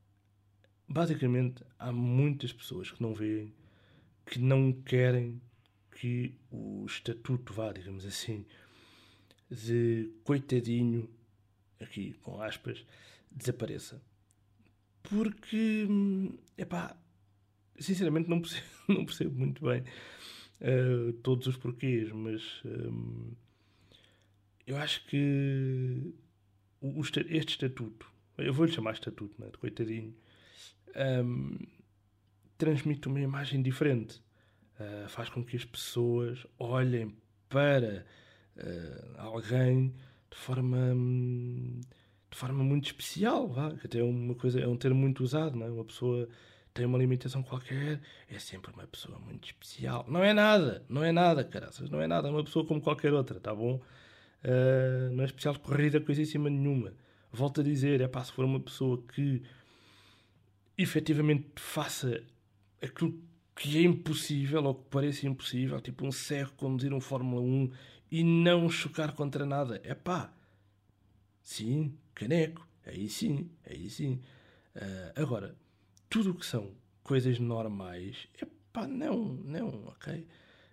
basicamente, 0.88 1.64
há 1.78 1.92
muitas 1.92 2.52
pessoas 2.52 2.92
que 2.92 3.02
não 3.02 3.14
veem, 3.14 3.54
que 4.30 4.38
não 4.38 4.72
querem 4.72 5.42
que 5.92 6.36
o 6.52 6.86
estatuto 6.86 7.52
vá, 7.52 7.74
digamos 7.74 8.06
assim, 8.06 8.46
de 9.50 10.12
coitadinho, 10.24 11.10
aqui 11.80 12.14
com 12.22 12.40
aspas, 12.40 12.86
desapareça. 13.32 14.00
Porque, 15.02 15.88
epá, 16.56 16.96
sinceramente 17.80 18.30
não 18.30 18.40
percebo, 18.40 18.68
não 18.88 19.06
percebo 19.06 19.36
muito 19.36 19.66
bem 19.66 19.82
uh, 20.62 21.12
todos 21.24 21.48
os 21.48 21.58
porquês, 21.58 22.12
mas 22.12 22.62
um, 22.64 23.32
eu 24.68 24.78
acho 24.78 25.04
que 25.08 26.14
o, 26.80 27.02
este 27.02 27.54
estatuto, 27.54 28.06
eu 28.38 28.54
vou-lhe 28.54 28.72
chamar 28.72 28.94
estatuto, 28.94 29.42
né, 29.42 29.50
de 29.50 29.58
coitadinho, 29.58 30.16
um, 31.26 31.58
transmite 32.60 33.08
uma 33.08 33.20
imagem 33.20 33.64
diferente. 33.64 34.22
Uh, 34.80 35.10
faz 35.10 35.30
com 35.30 35.44
que 35.44 35.56
as 35.58 35.66
pessoas 35.66 36.46
olhem 36.60 37.16
para 37.50 38.06
uh, 38.58 39.14
alguém 39.18 39.94
de 40.30 40.38
forma 40.38 40.78
de 42.30 42.38
forma 42.38 42.64
muito 42.64 42.86
especial, 42.86 43.48
vá, 43.48 43.70
até 43.84 44.00
é 44.00 44.04
uma 44.04 44.36
coisa 44.36 44.60
é 44.60 44.68
um 44.68 44.78
termo 44.78 45.00
muito 45.00 45.24
usado, 45.24 45.58
não 45.58 45.66
é? 45.66 45.72
Uma 45.72 45.86
pessoa 45.86 46.30
tem 46.74 46.86
uma 46.86 46.98
limitação 46.98 47.42
qualquer, 47.42 48.00
é 48.30 48.38
sempre 48.38 48.72
uma 48.72 48.86
pessoa 48.86 49.18
muito 49.18 49.46
especial. 49.46 50.06
Não 50.08 50.24
é 50.24 50.34
nada, 50.34 50.86
não 50.88 51.04
é 51.04 51.12
nada, 51.12 51.44
caraças, 51.44 51.90
não 51.90 52.00
é 52.00 52.08
nada, 52.08 52.28
é 52.28 52.32
uma 52.32 52.44
pessoa 52.44 52.66
como 52.66 52.80
qualquer 52.80 53.14
outra, 53.14 53.40
tá 53.40 53.54
bom? 53.56 53.82
Uh, 54.44 55.12
não 55.14 55.24
é 55.24 55.26
especial 55.26 55.58
corrida 55.58 56.00
coisíssima 56.00 56.50
nenhuma. 56.50 56.94
Volto 57.32 57.62
a 57.62 57.64
dizer, 57.64 58.02
é 58.02 58.08
pá, 58.08 58.24
se 58.24 58.32
for 58.32 58.46
uma 58.46 58.60
pessoa 58.60 59.02
que 59.14 59.42
efetivamente 60.78 61.48
faça 61.58 62.24
aquilo 62.82 63.20
que 63.56 63.78
é 63.78 63.82
impossível 63.82 64.64
ou 64.64 64.76
que 64.76 64.90
parece 64.90 65.28
impossível, 65.28 65.82
tipo 65.82 66.06
um 66.06 66.12
cego 66.12 66.52
conduzir 66.54 66.94
um 66.94 67.02
Fórmula 67.02 67.42
1 67.42 67.72
e 68.12 68.24
não 68.24 68.70
chocar 68.70 69.14
contra 69.14 69.46
nada. 69.46 69.82
É 69.84 69.94
pá, 69.94 70.32
sim, 71.44 71.94
caneco, 72.16 72.66
aí 72.86 73.10
sim, 73.10 73.50
aí 73.70 73.90
sim. 73.90 74.22
Uh, 74.76 75.22
agora, 75.22 75.56
tudo 76.10 76.32
o 76.32 76.36
que 76.36 76.46
são 76.46 76.72
coisas 77.04 77.38
normais, 77.40 78.28
é 78.42 78.48
pá, 78.72 78.88
não, 78.88 79.34
não, 79.44 79.88
ok? 79.88 80.26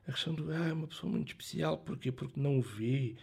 A 0.07 0.13
questão 0.13 0.35
do, 0.35 0.53
ah, 0.53 0.69
é 0.69 0.73
uma 0.73 0.87
pessoa 0.87 1.11
muito 1.11 1.29
especial, 1.29 1.79
porquê? 1.79 2.13
Porque 2.13 2.39
não 2.39 2.61
vê. 2.61 3.17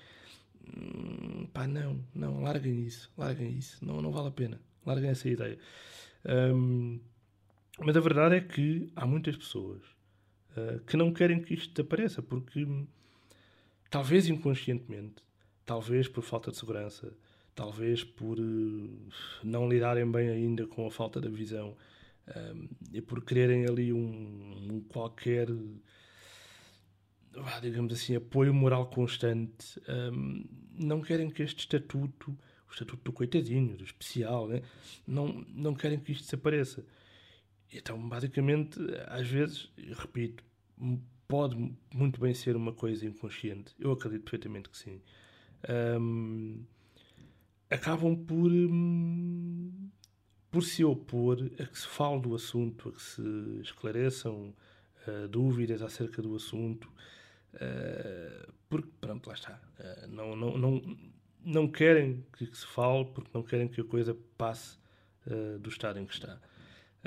Hum, 0.75 1.47
pá, 1.53 1.67
não, 1.67 2.03
não, 2.13 2.41
larguem 2.41 2.81
isso, 2.81 3.11
larguem 3.17 3.57
isso, 3.57 3.83
não, 3.85 4.01
não 4.01 4.11
vale 4.11 4.27
a 4.27 4.31
pena, 4.31 4.61
larguem 4.85 5.09
essa 5.09 5.29
ideia. 5.29 5.57
Um, 6.25 6.99
mas 7.79 7.95
a 7.95 7.99
verdade 7.99 8.35
é 8.35 8.41
que 8.41 8.91
há 8.95 9.05
muitas 9.05 9.35
pessoas 9.35 9.81
uh, 10.57 10.79
que 10.85 10.97
não 10.97 11.13
querem 11.13 11.41
que 11.41 11.53
isto 11.53 11.73
desapareça, 11.73 12.21
porque 12.21 12.67
talvez 13.89 14.27
inconscientemente, 14.27 15.23
talvez 15.65 16.07
por 16.07 16.23
falta 16.23 16.51
de 16.51 16.57
segurança, 16.57 17.13
talvez 17.55 18.03
por 18.03 18.39
uh, 18.39 19.09
não 19.43 19.67
lidarem 19.69 20.09
bem 20.09 20.29
ainda 20.29 20.67
com 20.67 20.85
a 20.85 20.91
falta 20.91 21.19
da 21.19 21.29
visão 21.29 21.75
um, 22.53 22.67
e 22.91 23.01
por 23.01 23.23
quererem 23.23 23.65
ali 23.65 23.91
um, 23.91 24.67
um 24.71 24.81
qualquer 24.81 25.47
digamos 27.61 27.93
assim, 27.93 28.15
apoio 28.15 28.53
moral 28.53 28.87
constante, 28.87 29.81
um, 30.13 30.45
não 30.77 31.01
querem 31.01 31.29
que 31.29 31.41
este 31.41 31.61
estatuto, 31.61 32.31
o 32.67 32.71
estatuto 32.71 33.03
do 33.03 33.13
coitadinho, 33.13 33.75
do 33.75 33.83
especial, 33.83 34.47
né? 34.47 34.61
não, 35.07 35.43
não 35.49 35.73
querem 35.73 35.99
que 35.99 36.11
isto 36.11 36.25
desapareça. 36.25 36.85
Então, 37.73 37.97
basicamente, 38.07 38.79
às 39.07 39.27
vezes, 39.27 39.71
repito, 39.93 40.43
pode 41.27 41.55
muito 41.91 42.21
bem 42.21 42.33
ser 42.33 42.55
uma 42.55 42.71
coisa 42.71 43.05
inconsciente. 43.05 43.73
Eu 43.79 43.91
acredito 43.91 44.23
perfeitamente 44.23 44.69
que 44.69 44.77
sim. 44.77 45.01
Um, 45.99 46.63
acabam 47.69 48.15
por, 48.15 48.51
um, 48.51 49.89
por 50.51 50.63
se 50.63 50.83
opor 50.83 51.39
a 51.59 51.65
que 51.65 51.79
se 51.79 51.87
fale 51.87 52.21
do 52.21 52.35
assunto, 52.35 52.89
a 52.89 52.91
que 52.91 53.01
se 53.01 53.21
esclareçam 53.61 54.53
uh, 55.07 55.27
dúvidas 55.27 55.81
acerca 55.81 56.21
do 56.21 56.35
assunto, 56.35 56.87
uh, 57.55 58.53
porque, 58.69 58.89
pronto, 59.01 59.27
lá 59.27 59.33
está. 59.33 59.59
Uh, 59.79 60.07
não, 60.09 60.35
não, 60.35 60.57
não, 60.57 60.97
não 61.43 61.67
querem 61.67 62.23
que, 62.37 62.45
que, 62.45 62.57
se 62.57 62.67
fale, 62.67 63.05
porque 63.05 63.31
não 63.33 63.41
querem 63.41 63.67
que 63.67 63.81
a 63.81 63.85
coisa 63.85 64.15
passe 64.37 64.77
do 65.61 65.69
estado 65.69 65.99
em 65.99 66.05
que 66.05 66.13
está. 66.13 66.37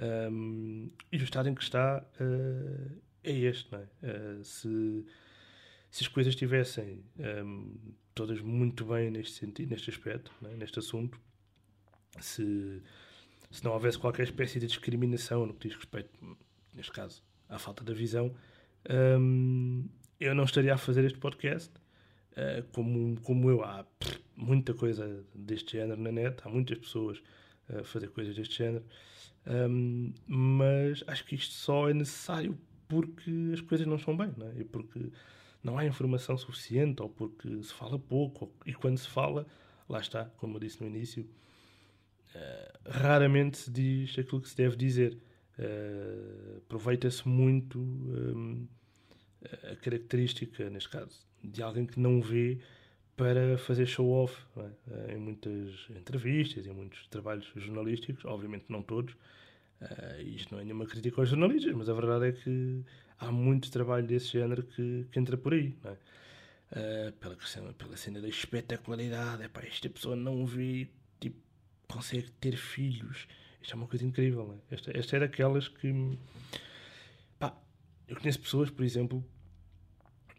Um, 0.02 0.90
e 1.10 1.16
o 1.16 1.24
estado 1.24 1.48
em 1.48 1.54
que 1.54 1.62
está 1.62 2.04
uh, 2.20 3.00
é 3.24 3.32
este, 3.32 3.72
não 3.72 3.80
é? 3.80 3.84
Uh, 4.02 4.44
se, 4.44 5.06
se 5.90 6.04
as 6.04 6.08
coisas 6.08 6.34
estivessem 6.34 7.02
um, 7.18 7.74
todas 8.14 8.40
muito 8.40 8.84
bem 8.84 9.10
neste 9.10 9.32
sentido, 9.38 9.70
neste 9.70 9.90
aspecto, 9.90 10.30
é? 10.44 10.56
neste 10.56 10.78
assunto, 10.78 11.18
se, 12.20 12.82
se 13.50 13.64
não 13.64 13.72
houvesse 13.72 13.98
qualquer 13.98 14.24
espécie 14.24 14.60
de 14.60 14.66
discriminação 14.66 15.46
no 15.46 15.54
que 15.54 15.68
diz 15.68 15.76
respeito, 15.76 16.10
neste 16.74 16.92
caso, 16.92 17.22
à 17.48 17.58
falta 17.58 17.82
da 17.82 17.94
visão, 17.94 18.34
um, 19.18 19.88
eu 20.20 20.34
não 20.34 20.44
estaria 20.44 20.74
a 20.74 20.78
fazer 20.78 21.04
este 21.04 21.18
podcast. 21.18 21.72
Uh, 22.32 22.62
como, 22.72 23.18
como 23.22 23.50
eu, 23.50 23.64
há 23.64 23.84
pff, 23.98 24.20
muita 24.36 24.74
coisa 24.74 25.24
deste 25.34 25.78
género 25.78 25.98
na 25.98 26.12
net, 26.12 26.36
há 26.44 26.50
muitas 26.50 26.76
pessoas 26.76 27.22
fazer 27.84 28.08
coisas 28.08 28.34
deste 28.34 28.58
género. 28.58 28.84
Um, 29.46 30.12
mas 30.26 31.04
acho 31.06 31.24
que 31.24 31.36
isto 31.36 31.54
só 31.54 31.88
é 31.88 31.94
necessário 31.94 32.58
porque 32.88 33.30
as 33.52 33.60
coisas 33.60 33.86
não 33.86 33.96
estão 33.96 34.16
bem, 34.16 34.32
não 34.36 34.48
é? 34.48 34.60
E 34.60 34.64
porque 34.64 35.10
não 35.62 35.78
há 35.78 35.84
informação 35.84 36.36
suficiente, 36.36 37.02
ou 37.02 37.08
porque 37.08 37.48
se 37.62 37.72
fala 37.72 37.98
pouco, 37.98 38.52
e 38.64 38.72
quando 38.72 38.98
se 38.98 39.08
fala, 39.08 39.46
lá 39.88 40.00
está, 40.00 40.26
como 40.36 40.56
eu 40.56 40.60
disse 40.60 40.80
no 40.80 40.88
início, 40.88 41.28
uh, 42.34 42.90
raramente 42.90 43.58
se 43.58 43.70
diz 43.70 44.18
aquilo 44.18 44.40
que 44.40 44.48
se 44.48 44.56
deve 44.56 44.76
dizer. 44.76 45.18
Uh, 45.58 46.58
Aproveita-se 46.58 47.26
muito 47.26 47.78
um, 47.80 48.66
a 49.72 49.76
característica, 49.76 50.68
neste 50.68 50.88
caso, 50.88 51.26
de 51.42 51.62
alguém 51.62 51.86
que 51.86 51.98
não 51.98 52.20
vê 52.20 52.58
para 53.16 53.56
fazer 53.56 53.86
show-off 53.86 54.36
é? 54.58 55.14
em 55.14 55.18
muitas 55.18 55.88
entrevistas, 55.90 56.66
em 56.66 56.72
muitos 56.72 57.06
trabalhos 57.08 57.50
jornalísticos, 57.56 58.24
obviamente 58.24 58.66
não 58.68 58.82
todos. 58.82 59.14
Uh, 59.80 60.22
isto 60.22 60.54
não 60.54 60.60
é 60.60 60.64
nenhuma 60.64 60.86
crítica 60.86 61.20
aos 61.20 61.28
jornalistas, 61.28 61.74
mas 61.74 61.88
a 61.88 61.94
verdade 61.94 62.28
é 62.28 62.32
que 62.32 62.82
há 63.18 63.30
muito 63.32 63.70
trabalho 63.70 64.06
desse 64.06 64.28
género 64.28 64.62
que, 64.62 65.06
que 65.10 65.18
entra 65.18 65.36
por 65.36 65.54
aí. 65.54 65.74
É? 65.84 65.96
Uh, 66.68 67.12
pela, 67.12 67.36
pela 67.74 67.96
cena 67.96 68.20
da 68.20 68.28
espetacularidade, 68.28 69.44
epá, 69.44 69.62
esta 69.62 69.88
pessoa 69.88 70.16
não 70.16 70.44
vê, 70.44 70.88
tipo, 71.20 71.36
consegue 71.88 72.30
ter 72.32 72.56
filhos. 72.56 73.26
Isto 73.62 73.72
é 73.72 73.76
uma 73.76 73.86
coisa 73.86 74.04
incrível. 74.04 74.58
É? 74.70 74.74
Esta, 74.74 74.98
esta 74.98 75.16
é 75.16 75.20
daquelas 75.20 75.68
que. 75.68 76.18
Pá, 77.38 77.56
eu 78.08 78.16
conheço 78.16 78.40
pessoas, 78.40 78.70
por 78.70 78.84
exemplo, 78.84 79.24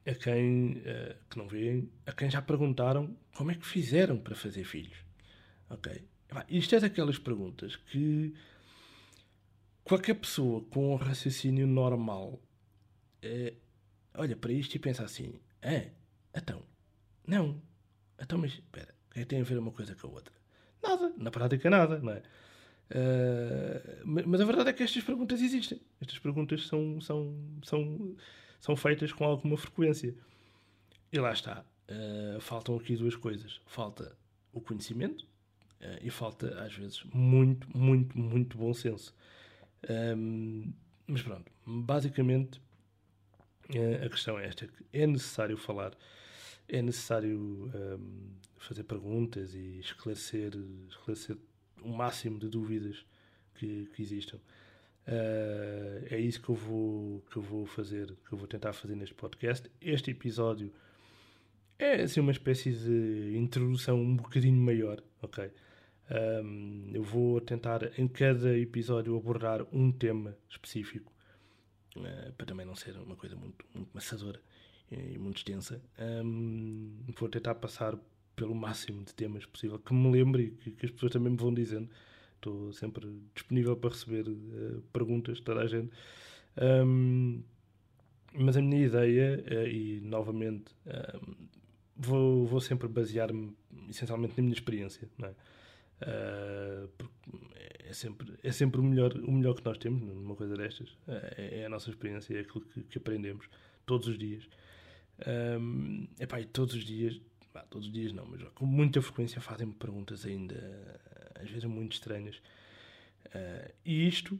a 0.07 0.15
quem 0.15 0.77
uh, 0.77 1.15
que 1.29 1.37
não 1.37 1.47
veem, 1.47 1.91
a 2.05 2.13
quem 2.13 2.29
já 2.29 2.41
perguntaram 2.41 3.15
como 3.35 3.51
é 3.51 3.55
que 3.55 3.65
fizeram 3.65 4.17
para 4.17 4.35
fazer 4.35 4.63
filhos. 4.63 4.97
Ok? 5.69 6.07
Isto 6.49 6.75
é 6.75 6.79
daquelas 6.79 7.19
perguntas 7.19 7.75
que 7.75 8.33
qualquer 9.83 10.15
pessoa 10.15 10.63
com 10.65 10.93
um 10.93 10.95
raciocínio 10.95 11.67
normal 11.67 12.41
uh, 13.23 13.57
olha 14.13 14.35
para 14.35 14.51
isto 14.51 14.75
e 14.75 14.79
pensa 14.79 15.03
assim: 15.03 15.39
é, 15.61 15.91
então, 16.33 16.63
não, 17.25 17.61
então, 18.19 18.37
mas 18.37 18.53
espera, 18.53 18.93
o 19.09 19.13
que 19.13 19.19
é 19.19 19.23
que 19.23 19.29
tem 19.29 19.41
a 19.41 19.43
ver 19.43 19.57
uma 19.57 19.71
coisa 19.71 19.95
com 19.95 20.07
a 20.07 20.11
outra? 20.11 20.33
Nada, 20.81 21.13
na 21.17 21.31
prática, 21.31 21.69
nada, 21.69 21.99
não 21.99 22.13
é? 22.13 22.23
Uh, 22.89 24.01
mas 24.05 24.39
a 24.39 24.45
verdade 24.45 24.69
é 24.69 24.73
que 24.73 24.83
estas 24.83 25.03
perguntas 25.03 25.41
existem. 25.41 25.81
Estas 25.99 26.19
perguntas 26.19 26.65
são, 26.67 27.01
são, 27.01 27.35
são 27.63 28.15
são 28.67 28.75
feitas 28.75 29.13
com 29.13 29.23
alguma 29.23 29.55
frequência. 29.55 30.13
E 31.11 31.17
lá 31.17 31.31
está. 31.31 31.63
Uh, 31.89 32.41
faltam 32.41 32.75
aqui 32.75 32.97
duas 32.97 33.15
coisas. 33.15 33.61
Falta 33.65 34.13
o 34.51 34.59
conhecimento 34.59 35.23
uh, 35.79 35.97
e 36.01 36.09
falta, 36.09 36.61
às 36.61 36.73
vezes, 36.73 37.01
muito, 37.13 37.65
muito, 37.75 38.19
muito 38.19 38.57
bom 38.57 38.73
senso. 38.73 39.15
Um, 39.89 40.73
mas 41.05 41.21
pronto, 41.21 41.49
basicamente 41.65 42.59
uh, 43.69 44.05
a 44.05 44.09
questão 44.09 44.37
é 44.37 44.47
esta: 44.47 44.67
é 44.91 45.07
necessário 45.07 45.55
falar, 45.55 45.93
é 46.67 46.81
necessário 46.81 47.71
um, 47.73 48.31
fazer 48.57 48.83
perguntas 48.83 49.55
e 49.55 49.79
esclarecer, 49.79 50.51
esclarecer 50.89 51.37
o 51.81 51.89
máximo 51.89 52.37
de 52.37 52.49
dúvidas 52.49 53.05
que, 53.55 53.85
que 53.93 54.01
existam. 54.01 54.39
Uh, 55.07 56.05
é 56.09 56.19
isso 56.19 56.41
que 56.41 56.49
eu 56.49 56.55
vou 56.55 57.21
que 57.31 57.37
eu 57.37 57.41
vou 57.41 57.65
fazer, 57.65 58.07
que 58.27 58.33
eu 58.33 58.37
vou 58.37 58.47
tentar 58.47 58.73
fazer 58.73 58.95
neste 58.95 59.15
podcast. 59.15 59.71
Este 59.79 60.11
episódio 60.11 60.73
é 61.79 62.01
assim 62.01 62.19
uma 62.19 62.31
espécie 62.31 62.71
de 62.73 63.37
introdução 63.37 64.01
um 64.01 64.17
bocadinho 64.17 64.59
maior, 64.59 65.01
ok? 65.21 65.49
Um, 66.09 66.91
eu 66.93 67.03
vou 67.03 67.39
tentar 67.39 67.97
em 67.99 68.07
cada 68.07 68.57
episódio 68.57 69.15
abordar 69.15 69.65
um 69.73 69.91
tema 69.91 70.37
específico 70.49 71.11
uh, 71.95 72.33
para 72.33 72.45
também 72.45 72.65
não 72.65 72.75
ser 72.75 72.97
uma 72.97 73.15
coisa 73.15 73.35
muito, 73.35 73.65
muito 73.73 73.89
maçadora 73.93 74.41
e 74.91 75.17
muito 75.17 75.37
extensa. 75.37 75.81
Um, 75.99 76.97
vou 77.17 77.29
tentar 77.29 77.55
passar 77.55 77.97
pelo 78.35 78.55
máximo 78.55 79.03
de 79.03 79.13
temas 79.13 79.45
possível 79.45 79.79
que 79.79 79.93
me 79.93 80.11
lembre 80.11 80.43
e 80.43 80.51
que, 80.51 80.71
que 80.71 80.85
as 80.85 80.91
pessoas 80.91 81.13
também 81.13 81.31
me 81.31 81.37
vão 81.37 81.53
dizendo. 81.53 81.89
Estou 82.37 82.71
sempre 82.71 83.07
disponível 83.33 83.75
para 83.75 83.89
receber 83.89 84.27
uh, 84.27 84.81
perguntas 84.93 85.37
de 85.37 85.43
toda 85.43 85.61
a 85.61 85.67
gente. 85.67 85.91
Um, 86.57 87.43
mas 88.33 88.55
a 88.57 88.61
minha 88.61 88.85
ideia, 88.85 89.43
uh, 89.51 89.67
e 89.67 90.01
novamente, 90.01 90.75
um, 90.85 91.35
vou, 91.95 92.45
vou 92.45 92.61
sempre 92.61 92.87
basear-me 92.87 93.55
essencialmente 93.89 94.35
na 94.37 94.43
minha 94.43 94.53
experiência. 94.53 95.09
Não 95.17 95.27
é? 95.27 95.35
Uh, 95.99 96.89
é 97.89 97.93
sempre, 97.93 98.33
é 98.43 98.51
sempre 98.51 98.79
o, 98.79 98.83
melhor, 98.83 99.13
o 99.13 99.31
melhor 99.31 99.55
que 99.55 99.65
nós 99.65 99.77
temos 99.77 100.01
numa 100.01 100.35
coisa 100.35 100.55
destas. 100.55 100.95
É, 101.07 101.61
é 101.61 101.65
a 101.65 101.69
nossa 101.69 101.89
experiência, 101.89 102.35
é 102.35 102.41
aquilo 102.41 102.61
que, 102.61 102.83
que 102.83 102.97
aprendemos 102.97 103.49
todos 103.85 104.07
os 104.07 104.17
dias. 104.17 104.47
Um, 105.59 106.07
epá, 106.19 106.39
e 106.39 106.45
todos 106.45 106.75
os 106.75 106.83
dias, 106.83 107.19
bah, 107.53 107.65
todos 107.69 107.87
os 107.87 107.93
dias 107.93 108.13
não, 108.13 108.25
mas 108.25 108.43
com 108.53 108.65
muita 108.65 109.01
frequência 109.01 109.41
fazem-me 109.41 109.73
perguntas 109.73 110.25
ainda, 110.25 110.99
às 111.41 111.49
vezes 111.49 111.65
muito 111.65 111.93
estranhas. 111.93 112.37
Uh, 113.27 113.73
e 113.85 114.07
isto, 114.07 114.39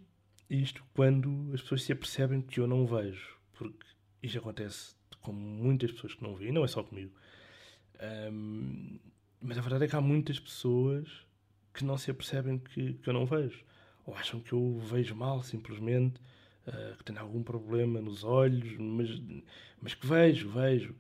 isto 0.50 0.84
quando 0.94 1.52
as 1.54 1.62
pessoas 1.62 1.84
se 1.84 1.92
apercebem 1.92 2.42
que 2.42 2.60
eu 2.60 2.68
não 2.68 2.86
vejo, 2.86 3.38
porque 3.54 3.86
isto 4.22 4.38
acontece 4.38 4.96
com 5.22 5.34
muitas 5.34 5.92
pessoas 5.92 6.14
que 6.14 6.24
não 6.24 6.36
veem, 6.36 6.52
não 6.52 6.64
é 6.64 6.68
só 6.68 6.84
comigo. 6.84 7.12
Um, 8.32 8.98
mas 9.42 9.58
a 9.58 9.62
verdade 9.62 9.86
é 9.86 9.88
que 9.88 9.96
há 9.96 10.02
muitas 10.02 10.40
pessoas 10.40 11.26
que 11.74 11.84
não 11.84 11.98
se 11.98 12.10
apercebem 12.10 12.58
que, 12.58 12.94
que 12.94 13.10
eu 13.10 13.14
não 13.14 13.26
vejo. 13.26 13.64
Ou 14.06 14.16
acham 14.16 14.40
que 14.40 14.54
eu 14.54 14.80
vejo 14.80 15.16
mal, 15.16 15.44
simplesmente, 15.44 16.20
uh, 16.68 16.96
que 16.98 17.04
tenho 17.04 17.20
algum 17.20 17.44
problema 17.44 18.02
nos 18.02 18.24
olhos, 18.24 18.78
mas, 18.78 19.22
mas 19.82 19.94
que 19.94 20.08
vejo, 20.08 20.50
vejo. 20.50 20.96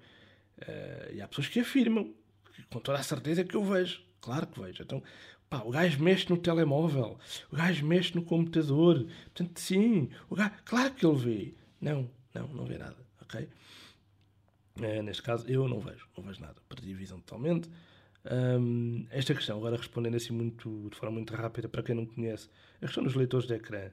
Uh, 0.59 1.13
e 1.13 1.21
há 1.21 1.27
pessoas 1.27 1.47
que 1.47 1.59
afirmam, 1.59 2.13
que, 2.53 2.63
com 2.63 2.79
toda 2.79 2.99
a 2.99 3.03
certeza, 3.03 3.43
que 3.43 3.55
eu 3.55 3.63
vejo. 3.63 4.01
Claro 4.19 4.45
que 4.47 4.59
vejo. 4.59 4.83
Então, 4.83 5.01
pá, 5.49 5.61
o 5.63 5.71
gajo 5.71 6.01
mexe 6.01 6.29
no 6.29 6.37
telemóvel, 6.37 7.17
o 7.51 7.55
gajo 7.55 7.85
mexe 7.85 8.15
no 8.15 8.23
computador. 8.23 9.05
Portanto, 9.33 9.59
sim, 9.59 10.09
o 10.29 10.35
gajo, 10.35 10.53
claro 10.65 10.93
que 10.93 11.05
ele 11.05 11.17
vê. 11.17 11.53
Não, 11.79 12.09
não, 12.33 12.47
não 12.49 12.65
vê 12.65 12.77
nada, 12.77 12.97
ok? 13.21 13.47
Uh, 14.79 15.01
neste 15.03 15.23
caso, 15.23 15.47
eu 15.49 15.67
não 15.67 15.79
vejo, 15.79 16.07
não 16.15 16.23
vejo 16.23 16.41
nada. 16.41 16.55
Perdi 16.69 16.93
a 16.93 16.97
visão 16.97 17.19
totalmente. 17.19 17.69
Um, 18.29 19.07
esta 19.09 19.33
questão, 19.33 19.57
agora 19.57 19.77
respondendo 19.77 20.15
assim 20.15 20.33
muito, 20.33 20.89
de 20.89 20.97
forma 20.97 21.15
muito 21.15 21.33
rápida, 21.33 21.69
para 21.69 21.81
quem 21.81 21.95
não 21.95 22.05
conhece, 22.05 22.49
a 22.81 22.85
questão 22.85 23.03
dos 23.03 23.15
leitores 23.15 23.47
de 23.47 23.53
ecrã, 23.53 23.89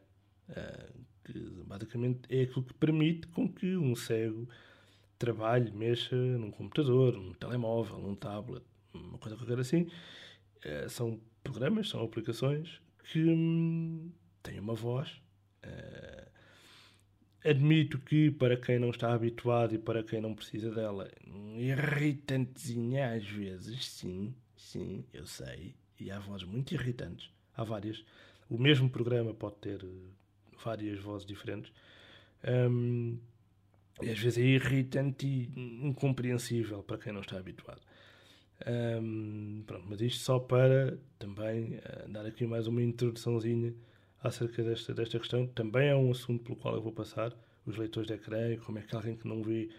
uh, 0.49 1.05
que 1.25 1.39
basicamente 1.67 2.21
é 2.29 2.43
aquilo 2.43 2.65
que 2.65 2.75
permite 2.75 3.29
com 3.29 3.49
que 3.49 3.77
um 3.77 3.95
cego 3.95 4.49
trabalhe, 5.19 5.71
mexa 5.71 6.17
num 6.17 6.51
computador, 6.51 7.15
num 7.15 7.33
telemóvel, 7.33 7.99
num 7.99 8.15
tablet, 8.15 8.65
uma 8.93 9.19
coisa 9.19 9.37
qualquer 9.37 9.59
assim. 9.61 9.89
Uh, 10.65 10.89
são 10.89 11.21
programas, 11.45 11.89
são 11.91 12.03
aplicações 12.03 12.81
que 13.05 13.23
hum, 13.23 14.11
têm 14.43 14.59
uma 14.59 14.75
voz. 14.75 15.11
Uh, 15.65 16.29
admito 17.45 17.99
que 17.99 18.31
para 18.31 18.57
quem 18.57 18.79
não 18.79 18.91
está 18.91 19.13
habituado 19.13 19.75
e 19.75 19.79
para 19.79 20.03
quem 20.03 20.21
não 20.21 20.35
precisa 20.35 20.71
dela, 20.71 21.11
irritantezinha 21.57 23.13
às 23.13 23.25
vezes, 23.27 23.87
sim, 23.87 24.35
sim, 24.57 25.05
eu 25.13 25.27
sei. 25.27 25.75
E 26.01 26.11
há 26.11 26.19
vozes 26.19 26.47
muito 26.47 26.73
irritantes. 26.73 27.31
Há 27.55 27.63
várias. 27.63 28.05
O 28.49 28.59
mesmo 28.59 28.91
programa 28.91 29.33
pode 29.33 29.57
ter 29.57 29.85
eh, 29.85 30.11
várias 30.65 30.99
vozes 30.99 31.27
diferentes. 31.27 31.73
Um, 32.47 33.19
e 34.03 34.11
às 34.11 34.19
vezes 34.19 34.39
é 34.39 34.43
irritante 34.43 35.27
e 35.27 35.51
incompreensível 35.87 36.83
para 36.83 36.99
quem 36.99 37.13
não 37.13 37.21
está 37.21 37.39
habituado. 37.39 37.81
Um, 38.67 39.63
pronto, 39.67 39.85
mas 39.89 40.01
isto 40.01 40.23
só 40.23 40.39
para 40.39 40.97
também 41.19 41.75
uh, 41.75 42.09
dar 42.09 42.25
aqui 42.25 42.47
mais 42.47 42.67
uma 42.67 42.83
introduçãozinha 42.83 43.75
acerca 44.23 44.63
desta, 44.63 44.95
desta 44.95 45.19
questão. 45.19 45.47
Também 45.49 45.89
é 45.89 45.95
um 45.95 46.11
assunto 46.11 46.45
pelo 46.45 46.57
qual 46.57 46.75
eu 46.75 46.83
vou 46.83 46.93
passar, 46.93 47.37
os 47.67 47.77
leitores 47.77 48.07
de 48.07 48.15
ecrã, 48.15 48.57
como 48.59 48.79
é 48.79 48.83
que 48.83 48.95
alguém 48.95 49.17
que 49.17 49.27
não 49.27 49.43
vê 49.43 49.71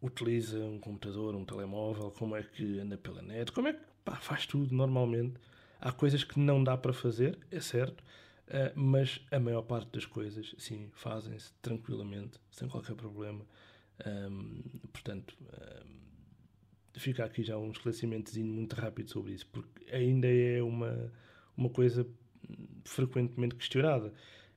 utiliza 0.00 0.58
um 0.58 0.78
computador, 0.78 1.34
um 1.34 1.44
telemóvel, 1.44 2.10
como 2.10 2.36
é 2.36 2.42
que 2.42 2.80
anda 2.80 2.98
pela 2.98 3.22
net, 3.22 3.52
como 3.52 3.68
é 3.68 3.72
que 3.72 3.80
pá, 4.04 4.16
faz 4.16 4.46
tudo 4.46 4.74
normalmente. 4.74 5.34
Há 5.80 5.92
coisas 5.92 6.22
que 6.24 6.38
não 6.38 6.62
dá 6.62 6.76
para 6.76 6.92
fazer, 6.92 7.38
é 7.50 7.60
certo, 7.60 8.02
uh, 8.48 8.72
mas 8.74 9.20
a 9.30 9.38
maior 9.38 9.62
parte 9.62 9.90
das 9.92 10.04
coisas, 10.06 10.54
sim, 10.58 10.90
fazem-se 10.92 11.52
tranquilamente, 11.62 12.38
sem 12.50 12.68
qualquer 12.68 12.94
problema. 12.94 13.44
Um, 14.04 14.62
portanto, 14.92 15.36
um, 15.40 16.01
fica 17.00 17.24
aqui 17.24 17.42
já 17.42 17.58
um 17.58 17.70
esclarecimentozinho 17.70 18.46
muito 18.46 18.74
rápido 18.74 19.10
sobre 19.10 19.32
isso, 19.32 19.46
porque 19.48 19.84
ainda 19.92 20.28
é 20.28 20.62
uma, 20.62 21.10
uma 21.56 21.70
coisa 21.70 22.06
frequentemente 22.84 23.54
questionada. 23.54 24.12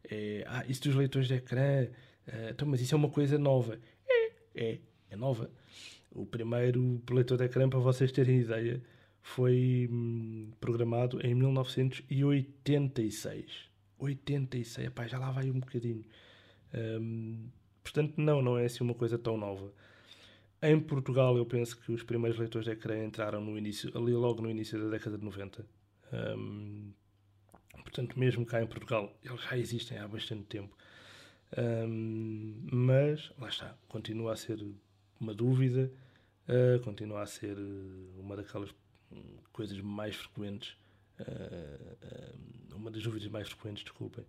É, 0.10 0.44
ah, 0.48 0.66
isso 0.68 0.82
dos 0.84 0.96
leitores 0.96 1.28
de 1.28 1.36
ecrã, 1.36 1.88
uh, 2.28 2.50
então, 2.52 2.68
mas 2.68 2.82
isso 2.82 2.94
é 2.94 2.98
uma 2.98 3.10
coisa 3.10 3.38
nova. 3.38 3.80
É, 4.08 4.32
é, 4.56 4.80
é 5.10 5.16
nova. 5.16 5.50
O 6.12 6.26
primeiro 6.26 7.02
leitor 7.10 7.38
de 7.38 7.46
ecrã, 7.46 7.70
para 7.70 7.80
vocês 7.80 8.12
terem 8.12 8.40
ideia, 8.40 8.82
foi 9.22 9.88
hum, 9.92 10.52
programado 10.60 11.26
em 11.26 11.34
1986. 11.34 13.74
86, 13.98 14.88
epá, 14.88 15.08
já 15.08 15.18
lá 15.18 15.32
vai 15.32 15.50
um 15.50 15.60
bocadinho. 15.60 16.04
Um, 16.74 17.50
portanto, 17.84 18.14
não, 18.18 18.42
não 18.42 18.58
é 18.58 18.66
assim 18.66 18.84
uma 18.84 18.94
coisa 18.94 19.18
tão 19.18 19.38
nova. 19.38 19.72
Em 20.62 20.80
Portugal, 20.80 21.38
eu 21.38 21.46
penso 21.46 21.78
que 21.78 21.92
os 21.92 22.04
primeiros 22.04 22.40
leitores 22.40 22.66
de 22.66 22.72
ecrã 22.72 23.04
entraram 23.04 23.42
no 23.42 23.58
início, 23.58 23.96
ali 23.96 24.14
logo 24.14 24.42
no 24.42 24.50
início 24.50 24.82
da 24.82 24.90
década 24.90 25.18
de 25.18 25.24
90. 25.24 25.66
Um, 26.14 26.94
Portanto, 27.96 28.20
mesmo 28.20 28.46
cá 28.46 28.62
em 28.62 28.68
Portugal, 28.68 29.16
eles 29.24 29.42
já 29.42 29.58
existem 29.58 29.98
há 29.98 30.08
bastante 30.08 30.44
tempo. 30.44 30.76
Um, 31.58 32.68
mas, 32.70 33.32
lá 33.38 33.48
está, 33.48 33.78
continua 33.88 34.34
a 34.34 34.36
ser 34.36 34.66
uma 35.18 35.34
dúvida, 35.34 35.90
uh, 36.50 36.84
continua 36.84 37.22
a 37.22 37.26
ser 37.26 37.56
uma 38.18 38.36
daquelas 38.36 38.74
coisas 39.54 39.80
mais 39.80 40.16
frequentes, 40.16 40.76
uh, 41.22 42.76
uma 42.76 42.92
das 42.92 43.04
dúvidas 43.04 43.30
mais 43.30 43.48
frequentes, 43.48 43.84
desculpem, 43.84 44.26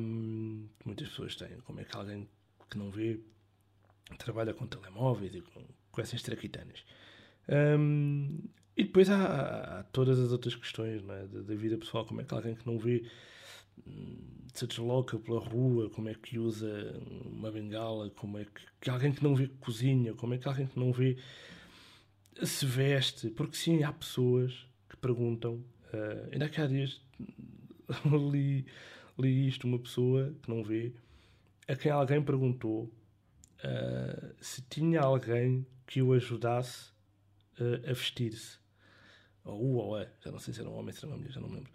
um, 0.00 0.66
que 0.80 0.86
muitas 0.86 1.08
pessoas 1.10 1.36
têm. 1.36 1.60
Como 1.60 1.78
é 1.78 1.84
que 1.84 1.96
alguém 1.96 2.28
que 2.68 2.76
não 2.76 2.90
vê 2.90 3.20
trabalha 4.16 4.54
com 4.54 4.66
telemóveis 4.66 5.34
e 5.34 5.40
com, 5.40 5.62
com 5.90 6.00
essas 6.00 6.22
traquitanas? 6.22 6.84
Um, 7.48 8.40
e 8.76 8.84
depois 8.84 9.08
há, 9.08 9.80
há, 9.80 9.82
todas 9.84 10.18
as 10.18 10.32
outras 10.32 10.54
questões 10.54 11.02
é? 11.02 11.26
da, 11.26 11.40
da, 11.42 11.54
vida 11.54 11.78
pessoal, 11.78 12.04
como 12.04 12.20
é 12.20 12.24
que 12.24 12.34
alguém 12.34 12.54
que 12.54 12.66
não 12.66 12.78
vê 12.78 13.04
hum, 13.86 14.16
se 14.52 14.66
desloca 14.66 15.18
pela 15.18 15.38
rua, 15.38 15.90
como 15.90 16.08
é 16.08 16.14
que 16.14 16.38
usa 16.38 17.00
uma 17.24 17.50
bengala, 17.50 18.10
como 18.10 18.38
é 18.38 18.44
que, 18.44 18.62
que 18.80 18.90
alguém 18.90 19.12
que 19.12 19.22
não 19.22 19.34
vê 19.34 19.48
cozinha, 19.60 20.14
como 20.14 20.34
é 20.34 20.38
que 20.38 20.48
alguém 20.48 20.66
que 20.66 20.78
não 20.78 20.92
vê 20.92 21.16
se 22.42 22.66
veste, 22.66 23.30
porque 23.30 23.56
sim, 23.56 23.84
há 23.84 23.92
pessoas 23.92 24.66
que 24.88 24.96
perguntam, 24.96 25.54
uh, 25.54 26.32
ainda 26.32 26.46
há 26.46 26.66
dias 26.66 27.00
li, 28.32 28.66
li 29.18 29.46
isto, 29.46 29.68
uma 29.68 29.78
pessoa 29.78 30.34
que 30.42 30.50
não 30.50 30.64
vê, 30.64 30.92
a 31.68 31.76
quem 31.76 31.92
alguém 31.92 32.22
perguntou 32.22 32.92
uh, 33.64 34.34
se 34.40 34.62
tinha 34.62 35.00
alguém 35.00 35.66
que 35.86 36.02
o 36.02 36.12
ajudasse 36.12 36.90
uh, 37.58 37.90
a 37.90 37.92
vestir-se 37.92 38.58
ou 39.44 39.60
o 39.60 39.74
ou 39.74 39.96
a, 39.96 40.06
já 40.24 40.30
não 40.30 40.38
sei 40.38 40.54
se 40.54 40.60
era 40.60 40.68
um 40.68 40.74
homem, 40.74 40.92
se 40.92 41.04
era 41.04 41.08
uma 41.08 41.18
mulher, 41.18 41.32
já 41.32 41.40
não 41.40 41.48
me 41.48 41.56
lembro. 41.56 41.70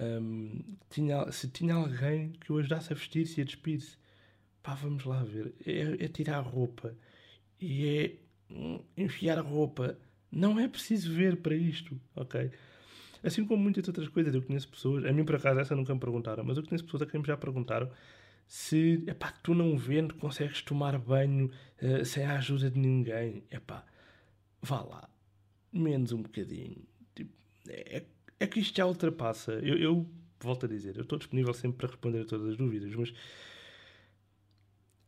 Um, 0.00 0.76
tinha, 0.88 1.30
se 1.30 1.48
tinha 1.48 1.74
alguém 1.74 2.30
que 2.40 2.50
o 2.50 2.58
ajudasse 2.58 2.92
a 2.92 2.96
vestir-se 2.96 3.40
e 3.40 3.42
a 3.42 3.44
despir-se, 3.44 3.96
pá, 4.62 4.74
vamos 4.74 5.04
lá 5.04 5.22
ver. 5.22 5.54
É, 5.66 6.04
é, 6.04 6.08
tirar 6.08 6.38
a 6.38 6.40
roupa 6.40 6.96
e 7.60 7.86
é 7.86 8.16
hum, 8.50 8.80
enfiar 8.96 9.38
a 9.38 9.42
roupa. 9.42 9.98
Não 10.30 10.58
é 10.58 10.66
preciso 10.66 11.12
ver 11.12 11.36
para 11.36 11.54
isto, 11.54 12.00
ok? 12.16 12.50
Assim 13.22 13.44
como 13.44 13.62
muitas 13.62 13.86
outras 13.86 14.08
coisas, 14.08 14.34
eu 14.34 14.42
conheço 14.42 14.68
pessoas, 14.68 15.04
a 15.04 15.12
mim 15.12 15.24
por 15.24 15.36
acaso 15.36 15.60
essa 15.60 15.76
nunca 15.76 15.94
me 15.94 16.00
perguntaram, 16.00 16.42
mas 16.42 16.56
eu 16.56 16.64
conheço 16.64 16.84
pessoas 16.84 17.02
a 17.02 17.06
quem 17.06 17.20
me 17.20 17.26
já 17.26 17.36
perguntaram 17.36 17.90
se 18.52 19.02
epá, 19.06 19.32
tu 19.42 19.54
não 19.54 19.78
vendo 19.78 20.14
consegues 20.16 20.60
tomar 20.60 20.98
banho 20.98 21.50
uh, 21.80 22.04
sem 22.04 22.22
a 22.22 22.36
ajuda 22.36 22.70
de 22.70 22.78
ninguém, 22.78 23.42
epá, 23.50 23.82
vá 24.60 24.82
lá, 24.82 25.08
menos 25.72 26.12
um 26.12 26.20
bocadinho. 26.20 26.84
Tipo, 27.14 27.32
é, 27.66 28.04
é 28.38 28.46
que 28.46 28.60
isto 28.60 28.76
já 28.76 28.84
ultrapassa. 28.84 29.52
Eu, 29.52 29.78
eu 29.78 30.06
volto 30.38 30.66
a 30.66 30.68
dizer, 30.68 30.96
eu 30.96 31.02
estou 31.02 31.16
disponível 31.16 31.54
sempre 31.54 31.78
para 31.78 31.86
responder 31.86 32.20
a 32.20 32.24
todas 32.26 32.46
as 32.50 32.56
dúvidas, 32.58 32.94
mas 32.94 33.14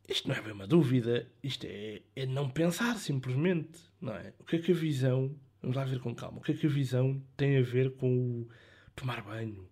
isto 0.09 0.27
não 0.27 0.35
é 0.35 0.41
bem 0.41 0.53
uma 0.53 0.67
dúvida, 0.67 1.31
isto 1.43 1.67
é, 1.67 2.01
é 2.17 2.25
não 2.25 2.49
pensar 2.49 2.97
simplesmente, 2.97 3.79
não 4.01 4.15
é? 4.15 4.33
O 4.39 4.45
que 4.45 4.57
é 4.57 4.59
que 4.59 4.73
a 4.73 4.75
visão, 4.75 5.37
vamos 5.61 5.77
lá 5.77 5.85
ver 5.85 6.01
com 6.01 6.15
calma, 6.15 6.39
o 6.39 6.41
que 6.41 6.53
é 6.53 6.55
que 6.55 6.67
a 6.67 6.71
visão 6.71 7.23
tem 7.37 7.59
a 7.59 7.63
ver 7.63 7.95
com 7.97 8.41
o 8.41 8.49
tomar 8.97 9.23
banho? 9.23 9.69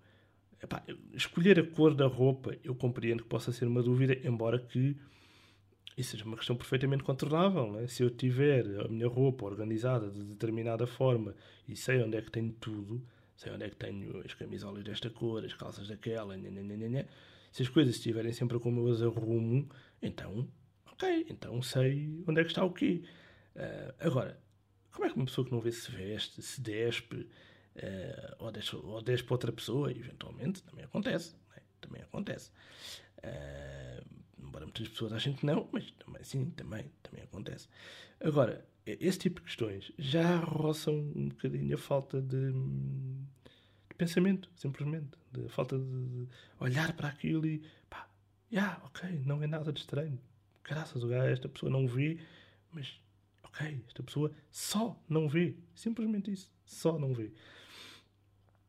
Epá, 0.63 0.83
escolher 1.13 1.59
a 1.59 1.67
cor 1.67 1.93
da 1.93 2.07
roupa, 2.07 2.57
eu 2.63 2.75
compreendo 2.75 3.25
que 3.25 3.29
possa 3.29 3.51
ser 3.51 3.67
uma 3.67 3.83
dúvida, 3.83 4.17
embora 4.27 4.61
que 4.61 4.97
isso 5.97 6.13
seja 6.13 6.25
uma 6.25 6.37
questão 6.37 6.57
perfeitamente 6.57 7.03
contornável. 7.03 7.79
É? 7.81 7.87
Se 7.89 8.03
eu 8.03 8.11
tiver 8.11 8.65
a 8.81 8.89
minha 8.89 9.09
roupa 9.09 9.45
organizada 9.45 10.09
de 10.09 10.23
determinada 10.23 10.87
forma 10.87 11.35
e 11.69 11.77
sei 11.77 12.01
onde 12.03 12.17
é 12.17 12.23
que 12.23 12.31
tenho 12.31 12.53
tudo, 12.53 13.05
sei 13.37 13.53
onde 13.53 13.65
é 13.65 13.71
que 13.71 13.77
tenho 13.77 14.21
as 14.25 14.35
camisolas 14.35 14.85
desta 14.85 15.11
cor, 15.11 15.45
as 15.45 15.55
calças 15.55 15.89
daquela, 15.89 16.37
se 17.51 17.63
as 17.63 17.69
coisas 17.69 17.97
estiverem 17.97 18.33
sempre 18.33 18.59
como 18.61 18.89
eu 18.89 18.93
as 18.93 19.03
arrumo, 19.03 19.69
então, 20.01 20.49
ok, 20.93 21.27
então 21.29 21.61
sei 21.61 22.23
onde 22.27 22.41
é 22.41 22.45
que 22.45 22.51
está 22.51 22.65
o 22.65 22.73
quê. 22.73 23.03
Uh, 23.55 23.95
agora, 23.99 24.41
como 24.93 25.07
é 25.07 25.11
que 25.11 25.17
uma 25.17 25.27
pessoa 25.27 25.45
que 25.45 25.53
não 25.53 25.61
vê 25.61 25.73
se 25.73 25.91
veste, 25.91 26.41
se 26.41 26.61
despe, 26.61 27.29
uh, 27.77 28.37
ou, 28.39 28.51
despe, 28.51 28.77
ou 28.77 29.03
despe 29.03 29.27
para 29.27 29.35
outra 29.35 29.53
pessoa, 29.53 29.91
eventualmente, 29.91 30.63
também 30.63 30.85
acontece. 30.85 31.35
Né? 31.55 31.63
Também 31.81 32.03
acontece. 32.03 32.51
Uh, 33.19 34.05
embora 34.39 34.65
muitas 34.65 34.89
pessoas 34.89 35.13
achem 35.13 35.33
que 35.33 35.47
não, 35.47 35.69
mas 35.73 35.91
também 35.93 36.23
sim, 36.25 36.51
também, 36.51 36.91
também 37.03 37.23
acontece. 37.23 37.69
Agora, 38.21 38.65
esse 38.85 39.19
tipo 39.19 39.41
de 39.41 39.47
questões 39.47 39.93
já 39.99 40.37
roçam 40.37 40.95
um 41.15 41.29
bocadinho 41.29 41.75
a 41.75 41.79
falta 41.79 42.21
de, 42.21 42.53
de 42.53 43.95
pensamento, 43.97 44.51
simplesmente. 44.57 45.19
De 45.31 45.49
falta 45.49 45.79
de 45.79 46.29
olhar 46.61 46.93
para 46.93 47.09
aquilo 47.09 47.47
e 47.47 47.63
pá, 47.89 48.09
yeah, 48.53 48.83
ok, 48.85 49.23
não 49.25 49.43
é 49.43 49.47
nada 49.47 49.73
de 49.73 49.81
estranho. 49.81 50.21
Graças 50.65 51.03
a 51.03 51.07
Deus, 51.07 51.25
esta 51.25 51.49
pessoa 51.49 51.71
não 51.71 51.87
vê, 51.87 52.19
mas 52.71 53.01
ok, 53.43 53.83
esta 53.87 54.03
pessoa 54.03 54.33
só 54.51 55.01
não 55.09 55.29
vê. 55.29 55.57
Simplesmente 55.75 56.33
isso, 56.33 56.51
só 56.65 56.99
não 56.99 57.15
vê. 57.15 57.33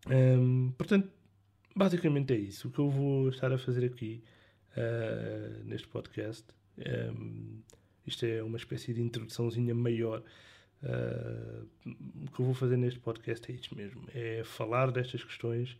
Hum, 0.09 0.73
portanto, 0.77 1.09
basicamente 1.75 2.33
é 2.33 2.37
isso. 2.37 2.67
O 2.67 2.71
que 2.71 2.79
eu 2.79 2.89
vou 2.89 3.29
estar 3.29 3.51
a 3.51 3.57
fazer 3.57 3.85
aqui 3.85 4.23
uh, 4.77 5.63
neste 5.63 5.87
podcast. 5.87 6.45
Um, 6.77 7.61
isto 8.05 8.25
é 8.25 8.43
uma 8.43 8.57
espécie 8.57 8.93
de 8.93 9.01
introduçãozinha 9.01 9.73
maior. 9.73 10.23
Uh, 10.81 11.67
o 12.25 12.31
que 12.31 12.39
eu 12.39 12.45
vou 12.45 12.53
fazer 12.53 12.77
neste 12.77 12.99
podcast 12.99 13.49
é 13.51 13.55
isto 13.55 13.75
mesmo: 13.75 14.03
é 14.13 14.43
falar 14.43 14.91
destas 14.91 15.23
questões. 15.23 15.77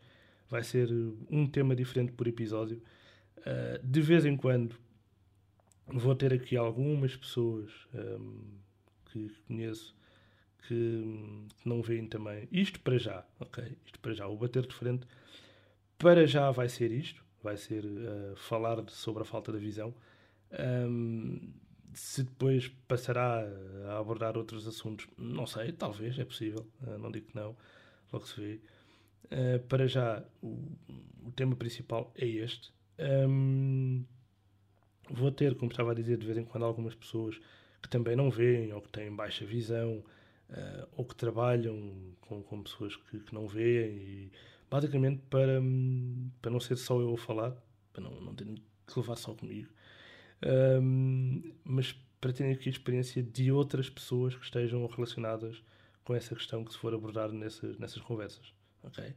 Vai 0.49 0.63
ser 0.63 0.89
um 1.29 1.47
tema 1.47 1.75
diferente 1.75 2.12
por 2.12 2.27
episódio. 2.27 2.81
Uh, 3.39 3.86
de 3.86 4.01
vez 4.01 4.25
em 4.25 4.38
quando 4.38 4.75
vou 5.88 6.15
ter 6.15 6.33
aqui 6.33 6.55
algumas 6.55 7.15
pessoas 7.15 7.71
um, 7.93 8.39
que 9.12 9.29
conheço 9.47 9.93
que, 10.67 11.49
que, 11.58 11.67
não 11.67 11.82
veem 11.82 12.08
também. 12.08 12.47
Isto 12.52 12.80
para 12.80 12.97
já, 12.97 13.26
ok? 13.39 13.78
Isto 13.86 13.99
para 13.99 14.13
já. 14.13 14.28
O 14.28 14.38
bater 14.38 14.65
de 14.65 14.73
frente 14.73 15.06
para 15.97 16.26
já 16.28 16.52
vai 16.52 16.67
ser 16.67 16.91
isto 16.91 17.23
vai 17.43 17.58
ser 17.58 17.84
uh, 17.84 18.36
falar 18.38 18.82
sobre 18.89 19.21
a 19.21 19.26
falta 19.26 19.52
da 19.52 19.60
visão. 19.60 19.93
Um, 20.88 21.52
se 21.93 22.23
depois 22.23 22.69
passará 22.88 23.45
a 23.89 23.99
abordar 23.99 24.38
outros 24.38 24.67
assuntos, 24.67 25.06
não 25.17 25.45
sei, 25.45 25.71
talvez, 25.73 26.17
é 26.17 26.26
possível, 26.26 26.65
uh, 26.88 26.97
não 26.97 27.12
digo 27.12 27.28
que 27.28 27.36
não, 27.36 27.56
logo 28.12 28.26
se 28.26 28.39
vê. 28.39 28.60
Uh, 29.26 29.60
para 29.67 29.88
já, 29.88 30.23
o, 30.41 30.71
o, 31.26 31.32
tema 31.36 31.56
principal 31.56 32.12
é 32.15 32.26
este. 32.26 32.71
Um, 33.28 34.06
vou 35.10 35.32
ter, 35.32 35.56
como 35.56 35.69
estava 35.69 35.91
a 35.91 35.95
dizer, 35.95 36.17
de 36.17 36.26
vez 36.26 36.38
em 36.38 36.45
quando 36.45 36.63
algumas 36.63 36.95
pessoas 36.95 37.39
que 37.82 37.89
também 37.89 38.15
não 38.15 38.30
veem 38.30 38.71
ou 38.71 38.82
que 38.82 38.89
têm 38.89 39.13
baixa 39.13 39.45
visão 39.45 40.04
uh, 40.49 40.88
ou 40.93 41.06
que 41.06 41.15
trabalham 41.15 42.15
com, 42.21 42.41
com 42.43 42.63
pessoas 42.63 42.95
que, 42.95 43.19
que 43.19 43.34
não 43.34 43.47
veem 43.47 43.97
e 43.97 44.32
basicamente 44.69 45.21
para, 45.29 45.62
para 46.41 46.51
não 46.51 46.60
ser 46.60 46.77
só 46.77 46.99
eu 46.99 47.13
a 47.13 47.17
falar, 47.17 47.56
para 47.91 48.03
não, 48.03 48.21
não 48.21 48.36
terem 48.36 48.56
que 48.56 48.99
levar 48.99 49.15
só 49.15 49.34
comigo, 49.34 49.69
um, 50.82 51.53
mas 51.63 51.93
para 52.19 52.34
terem 52.34 52.53
aqui 52.53 52.69
a 52.69 52.71
experiência 52.71 53.21
de 53.21 53.51
outras 53.51 53.89
pessoas 53.89 54.36
que 54.36 54.43
estejam 54.43 54.86
relacionadas 54.88 55.62
com 56.03 56.15
essa 56.15 56.36
questão 56.36 56.63
que 56.63 56.71
se 56.71 56.77
for 56.77 56.93
abordar 56.93 57.32
nessas, 57.32 57.77
nessas 57.77 58.01
conversas. 58.01 58.53
Ok? 58.82 59.13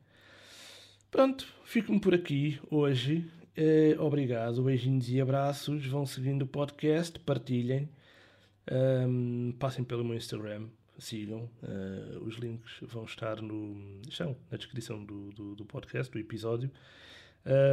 Pronto, 1.11 1.47
fico-me 1.65 2.01
por 2.01 2.15
aqui 2.15 2.61
hoje. 2.71 3.29
Eh, 3.57 3.97
obrigado, 3.99 4.63
beijinhos 4.63 5.09
e 5.09 5.21
abraços. 5.21 5.87
Vão 5.87 6.05
seguindo 6.05 6.43
o 6.43 6.47
podcast, 6.47 7.19
partilhem, 7.21 7.89
um, 9.09 9.53
passem 9.59 9.85
pelo 9.85 10.05
meu 10.05 10.17
Instagram, 10.17 10.69
sigam. 10.99 11.51
Uh, 11.63 12.17
eh, 12.17 12.19
os 12.23 12.37
links 12.37 12.79
vão 12.83 13.05
estar 13.05 13.41
no, 13.41 14.01
estão 14.09 14.37
na 14.51 14.57
descrição 14.57 15.05
do, 15.05 15.31
do, 15.31 15.55
do 15.55 15.65
podcast, 15.65 16.13
do 16.13 16.19
episódio. 16.19 16.71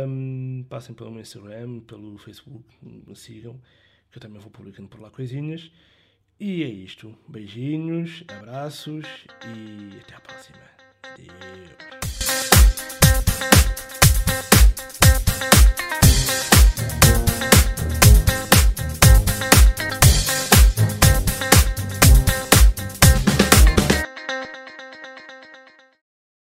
Um, 0.07 0.65
passem 0.69 0.93
pelo 0.93 1.11
meu 1.11 1.21
Instagram, 1.21 1.79
pelo 1.81 2.17
Facebook, 2.17 2.63
sigam, 3.15 3.59
que 4.11 4.17
eu 4.17 4.21
também 4.21 4.39
vou 4.39 4.51
publicando 4.51 4.87
por 4.87 4.99
lá 4.99 5.09
coisinhas. 5.09 5.71
E 6.39 6.63
é 6.63 6.67
isto. 6.67 7.17
Beijinhos, 7.27 8.23
abraços 8.27 9.05
e 9.45 9.99
até 9.99 10.15
a 10.15 10.19
próxima. 10.19 10.73